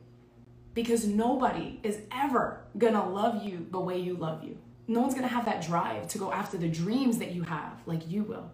Because 0.75 1.07
nobody 1.07 1.81
is 1.83 2.01
ever 2.13 2.61
gonna 2.77 3.09
love 3.09 3.43
you 3.43 3.67
the 3.71 3.81
way 3.81 3.99
you 3.99 4.15
love 4.15 4.45
you. 4.45 4.59
No 4.87 5.01
one's 5.01 5.15
gonna 5.15 5.27
have 5.27 5.47
that 5.47 5.63
drive 5.67 6.07
to 6.09 6.19
go 6.19 6.31
after 6.31 6.59
the 6.59 6.69
dreams 6.69 7.17
that 7.19 7.33
you 7.33 7.43
have 7.45 7.81
like 7.87 8.11
you 8.11 8.25
will. 8.25 8.51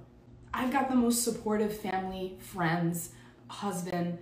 I've 0.54 0.72
got 0.72 0.88
the 0.88 0.94
most 0.94 1.24
supportive 1.24 1.76
family, 1.76 2.36
friends, 2.38 3.10
husband, 3.48 4.18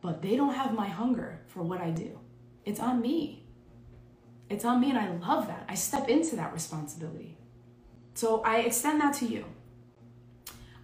but 0.00 0.22
they 0.22 0.36
don't 0.36 0.54
have 0.54 0.72
my 0.72 0.86
hunger 0.86 1.40
for 1.48 1.62
what 1.62 1.80
I 1.80 1.90
do. 1.90 2.18
It's 2.64 2.78
on 2.78 3.00
me. 3.00 3.45
It's 4.48 4.64
on 4.64 4.80
me, 4.80 4.90
and 4.90 4.98
I 4.98 5.10
love 5.26 5.48
that. 5.48 5.64
I 5.68 5.74
step 5.74 6.08
into 6.08 6.36
that 6.36 6.52
responsibility. 6.52 7.36
So 8.14 8.42
I 8.42 8.60
extend 8.60 9.00
that 9.00 9.14
to 9.14 9.26
you. 9.26 9.44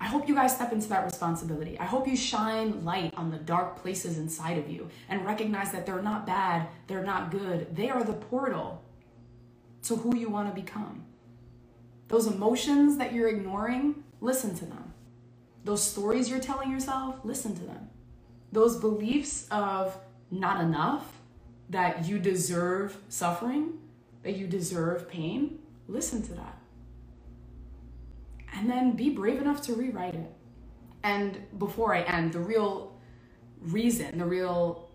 I 0.01 0.07
hope 0.07 0.29
you 0.29 0.35
guys 0.35 0.53
step 0.53 0.72
into 0.72 0.88
that 0.88 1.05
responsibility. 1.05 1.79
I 1.79 1.85
hope 1.85 2.09
you 2.09 2.16
shine 2.16 2.85
light 2.85 3.14
on 3.16 3.31
the 3.31 3.38
dark 3.38 3.81
places 3.81 4.18
inside 4.18 4.59
of 4.59 4.68
you 4.68 4.90
and 5.09 5.25
recognize 5.25 5.70
that 5.70 5.87
they're 5.87 6.03
not 6.03 6.27
bad, 6.27 6.66
they're 6.88 7.05
not 7.05 7.31
good. 7.31 7.77
They 7.77 7.88
are 7.88 8.03
the 8.03 8.12
portal 8.14 8.83
to 9.85 9.94
who 9.94 10.16
you 10.16 10.29
want 10.29 10.53
to 10.53 10.61
become. 10.61 11.05
Those 12.09 12.27
emotions 12.27 12.98
that 12.98 13.12
you're 13.12 13.29
ignoring, 13.29 14.03
listen 14.20 14.57
to 14.57 14.66
them. 14.66 14.92
Those 15.64 15.83
stories 15.85 16.29
you're 16.29 16.40
telling 16.40 16.70
yourself, 16.70 17.16
listen 17.22 17.55
to 17.55 17.62
them. 17.62 17.88
Those 18.51 18.77
beliefs 18.77 19.46
of 19.53 19.96
not 20.33 20.61
enough, 20.61 21.07
that 21.72 22.06
you 22.06 22.18
deserve 22.18 22.96
suffering, 23.08 23.78
that 24.22 24.37
you 24.37 24.46
deserve 24.46 25.08
pain, 25.08 25.58
listen 25.88 26.22
to 26.22 26.35
that. 26.35 26.58
And 28.54 28.70
then 28.70 28.92
be 28.92 29.11
brave 29.11 29.40
enough 29.40 29.62
to 29.62 29.74
rewrite 29.74 30.14
it. 30.14 30.30
And 31.02 31.38
before 31.58 31.94
I 31.94 32.02
end, 32.02 32.35
the 32.35 32.40
real 32.40 32.94
reason, 33.61 34.18
the 34.18 34.26
real 34.26 34.90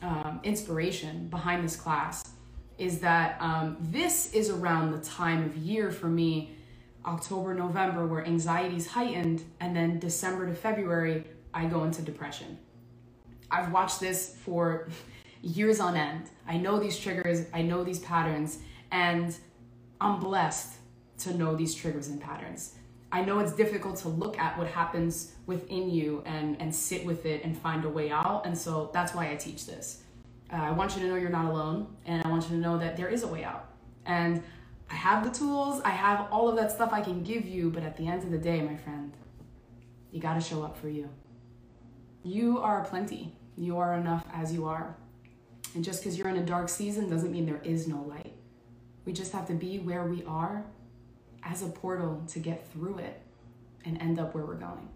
um, 0.00 0.40
inspiration 0.42 1.28
behind 1.28 1.62
this 1.62 1.76
class 1.76 2.32
is 2.78 2.98
that 3.00 3.36
um, 3.40 3.76
this 3.80 4.32
is 4.32 4.50
around 4.50 4.90
the 4.90 4.98
time 4.98 5.44
of 5.44 5.56
year 5.56 5.90
for 5.92 6.08
me, 6.08 6.56
October, 7.04 7.54
November, 7.54 8.06
where 8.06 8.24
anxiety 8.24 8.76
is 8.76 8.86
heightened, 8.86 9.44
and 9.60 9.76
then 9.76 9.98
December 9.98 10.46
to 10.46 10.54
February, 10.54 11.24
I 11.52 11.66
go 11.66 11.84
into 11.84 12.00
depression. 12.00 12.58
I've 13.50 13.70
watched 13.70 14.00
this 14.00 14.36
for 14.44 14.88
years 15.44 15.80
on 15.80 15.96
end. 15.96 16.30
I 16.46 16.56
know 16.56 16.78
these 16.78 16.98
triggers, 16.98 17.46
I 17.52 17.62
know 17.62 17.84
these 17.84 17.98
patterns, 18.00 18.58
and 18.90 19.36
I'm 20.00 20.20
blessed 20.20 20.74
to 21.18 21.34
know 21.36 21.54
these 21.54 21.74
triggers 21.74 22.08
and 22.08 22.20
patterns. 22.20 22.74
I 23.12 23.24
know 23.24 23.38
it's 23.38 23.52
difficult 23.52 23.96
to 23.98 24.08
look 24.08 24.38
at 24.38 24.58
what 24.58 24.66
happens 24.66 25.32
within 25.46 25.88
you 25.88 26.22
and, 26.26 26.60
and 26.60 26.74
sit 26.74 27.04
with 27.04 27.26
it 27.26 27.44
and 27.44 27.56
find 27.56 27.84
a 27.84 27.88
way 27.88 28.10
out. 28.10 28.44
And 28.44 28.58
so 28.58 28.90
that's 28.92 29.14
why 29.14 29.30
I 29.30 29.36
teach 29.36 29.66
this. 29.66 30.02
Uh, 30.52 30.56
I 30.56 30.70
want 30.72 30.96
you 30.96 31.02
to 31.02 31.08
know 31.08 31.14
you're 31.14 31.30
not 31.30 31.44
alone, 31.44 31.86
and 32.06 32.24
I 32.24 32.28
want 32.28 32.42
you 32.44 32.50
to 32.50 32.56
know 32.56 32.76
that 32.78 32.96
there 32.96 33.08
is 33.08 33.22
a 33.22 33.28
way 33.28 33.44
out. 33.44 33.70
And 34.04 34.42
I 34.90 34.94
have 34.94 35.24
the 35.24 35.30
tools, 35.30 35.80
I 35.84 35.90
have 35.90 36.26
all 36.30 36.48
of 36.48 36.56
that 36.56 36.70
stuff 36.72 36.92
I 36.92 37.00
can 37.00 37.22
give 37.22 37.46
you, 37.46 37.70
but 37.70 37.82
at 37.82 37.96
the 37.96 38.06
end 38.06 38.22
of 38.22 38.30
the 38.30 38.38
day, 38.38 38.60
my 38.60 38.76
friend, 38.76 39.12
you 40.10 40.20
gotta 40.20 40.40
show 40.40 40.62
up 40.62 40.76
for 40.76 40.88
you. 40.88 41.08
You 42.22 42.58
are 42.58 42.84
plenty. 42.84 43.34
You 43.56 43.78
are 43.78 43.94
enough 43.94 44.26
as 44.32 44.52
you 44.52 44.66
are. 44.66 44.96
And 45.74 45.82
just 45.82 46.02
because 46.02 46.16
you're 46.16 46.28
in 46.28 46.36
a 46.36 46.44
dark 46.44 46.68
season 46.68 47.10
doesn't 47.10 47.32
mean 47.32 47.46
there 47.46 47.60
is 47.64 47.88
no 47.88 48.00
light. 48.02 48.32
We 49.04 49.12
just 49.12 49.32
have 49.32 49.46
to 49.48 49.54
be 49.54 49.80
where 49.80 50.04
we 50.04 50.22
are 50.24 50.64
as 51.42 51.62
a 51.62 51.66
portal 51.66 52.22
to 52.28 52.38
get 52.38 52.66
through 52.72 52.98
it 52.98 53.20
and 53.84 54.00
end 54.00 54.20
up 54.20 54.34
where 54.34 54.46
we're 54.46 54.54
going. 54.54 54.88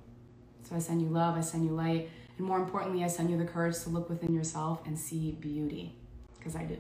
So 0.63 0.77
I 0.77 0.79
send 0.79 1.03
you 1.03 1.09
love, 1.09 1.37
I 1.37 1.41
send 1.41 1.65
you 1.65 1.73
light, 1.73 2.09
and 2.39 2.47
more 2.47 2.59
importantly, 2.59 3.03
I 3.03 3.09
send 3.09 3.29
you 3.29 3.37
the 3.37 3.45
courage 3.45 3.81
to 3.81 3.91
look 3.91 4.09
within 4.09 4.33
yourself 4.33 4.81
and 4.87 4.97
see 4.97 5.33
beauty, 5.33 5.97
because 6.39 6.55
I 6.55 6.65
do. 6.65 6.77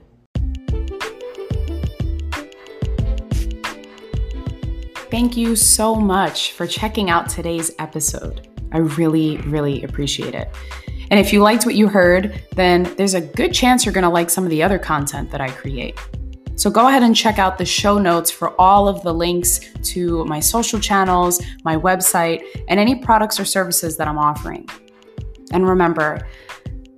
Thank 5.11 5.37
you 5.37 5.56
so 5.56 5.96
much 5.96 6.52
for 6.52 6.66
checking 6.66 7.11
out 7.11 7.28
today's 7.28 7.72
episode. 7.78 8.46
I 8.72 8.78
really, 8.78 9.38
really 9.38 9.82
appreciate 9.82 10.34
it. 10.34 10.48
And 11.10 11.18
if 11.18 11.32
you 11.32 11.40
liked 11.40 11.64
what 11.64 11.74
you 11.74 11.88
heard, 11.88 12.42
then 12.54 12.82
there's 12.96 13.14
a 13.14 13.20
good 13.20 13.52
chance 13.54 13.84
you're 13.84 13.94
going 13.94 14.04
to 14.04 14.10
like 14.10 14.30
some 14.30 14.44
of 14.44 14.50
the 14.50 14.62
other 14.62 14.78
content 14.78 15.30
that 15.30 15.40
I 15.40 15.50
create. 15.50 15.98
So 16.56 16.70
go 16.70 16.88
ahead 16.88 17.04
and 17.04 17.14
check 17.14 17.38
out 17.38 17.56
the 17.56 17.64
show 17.64 17.98
notes 17.98 18.30
for 18.30 18.60
all 18.60 18.88
of 18.88 19.02
the 19.02 19.14
links 19.14 19.60
to 19.92 20.24
my 20.24 20.40
social 20.40 20.80
channels, 20.80 21.40
my 21.64 21.76
website, 21.76 22.42
and 22.68 22.80
any 22.80 22.96
products 22.96 23.38
or 23.38 23.44
services 23.44 23.96
that 23.96 24.08
I'm 24.08 24.18
offering. 24.18 24.68
And 25.52 25.68
remember, 25.68 26.26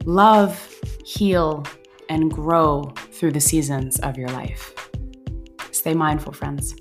love, 0.07 0.81
heal, 1.05 1.67
and 2.09 2.31
grow 2.31 2.93
through 3.13 3.33
the 3.33 3.41
seasons 3.41 4.01
of 4.01 4.17
your 4.17 4.29
life. 4.31 4.91
Stay 5.73 5.95
mindful, 5.95 6.33
friends. 6.33 6.75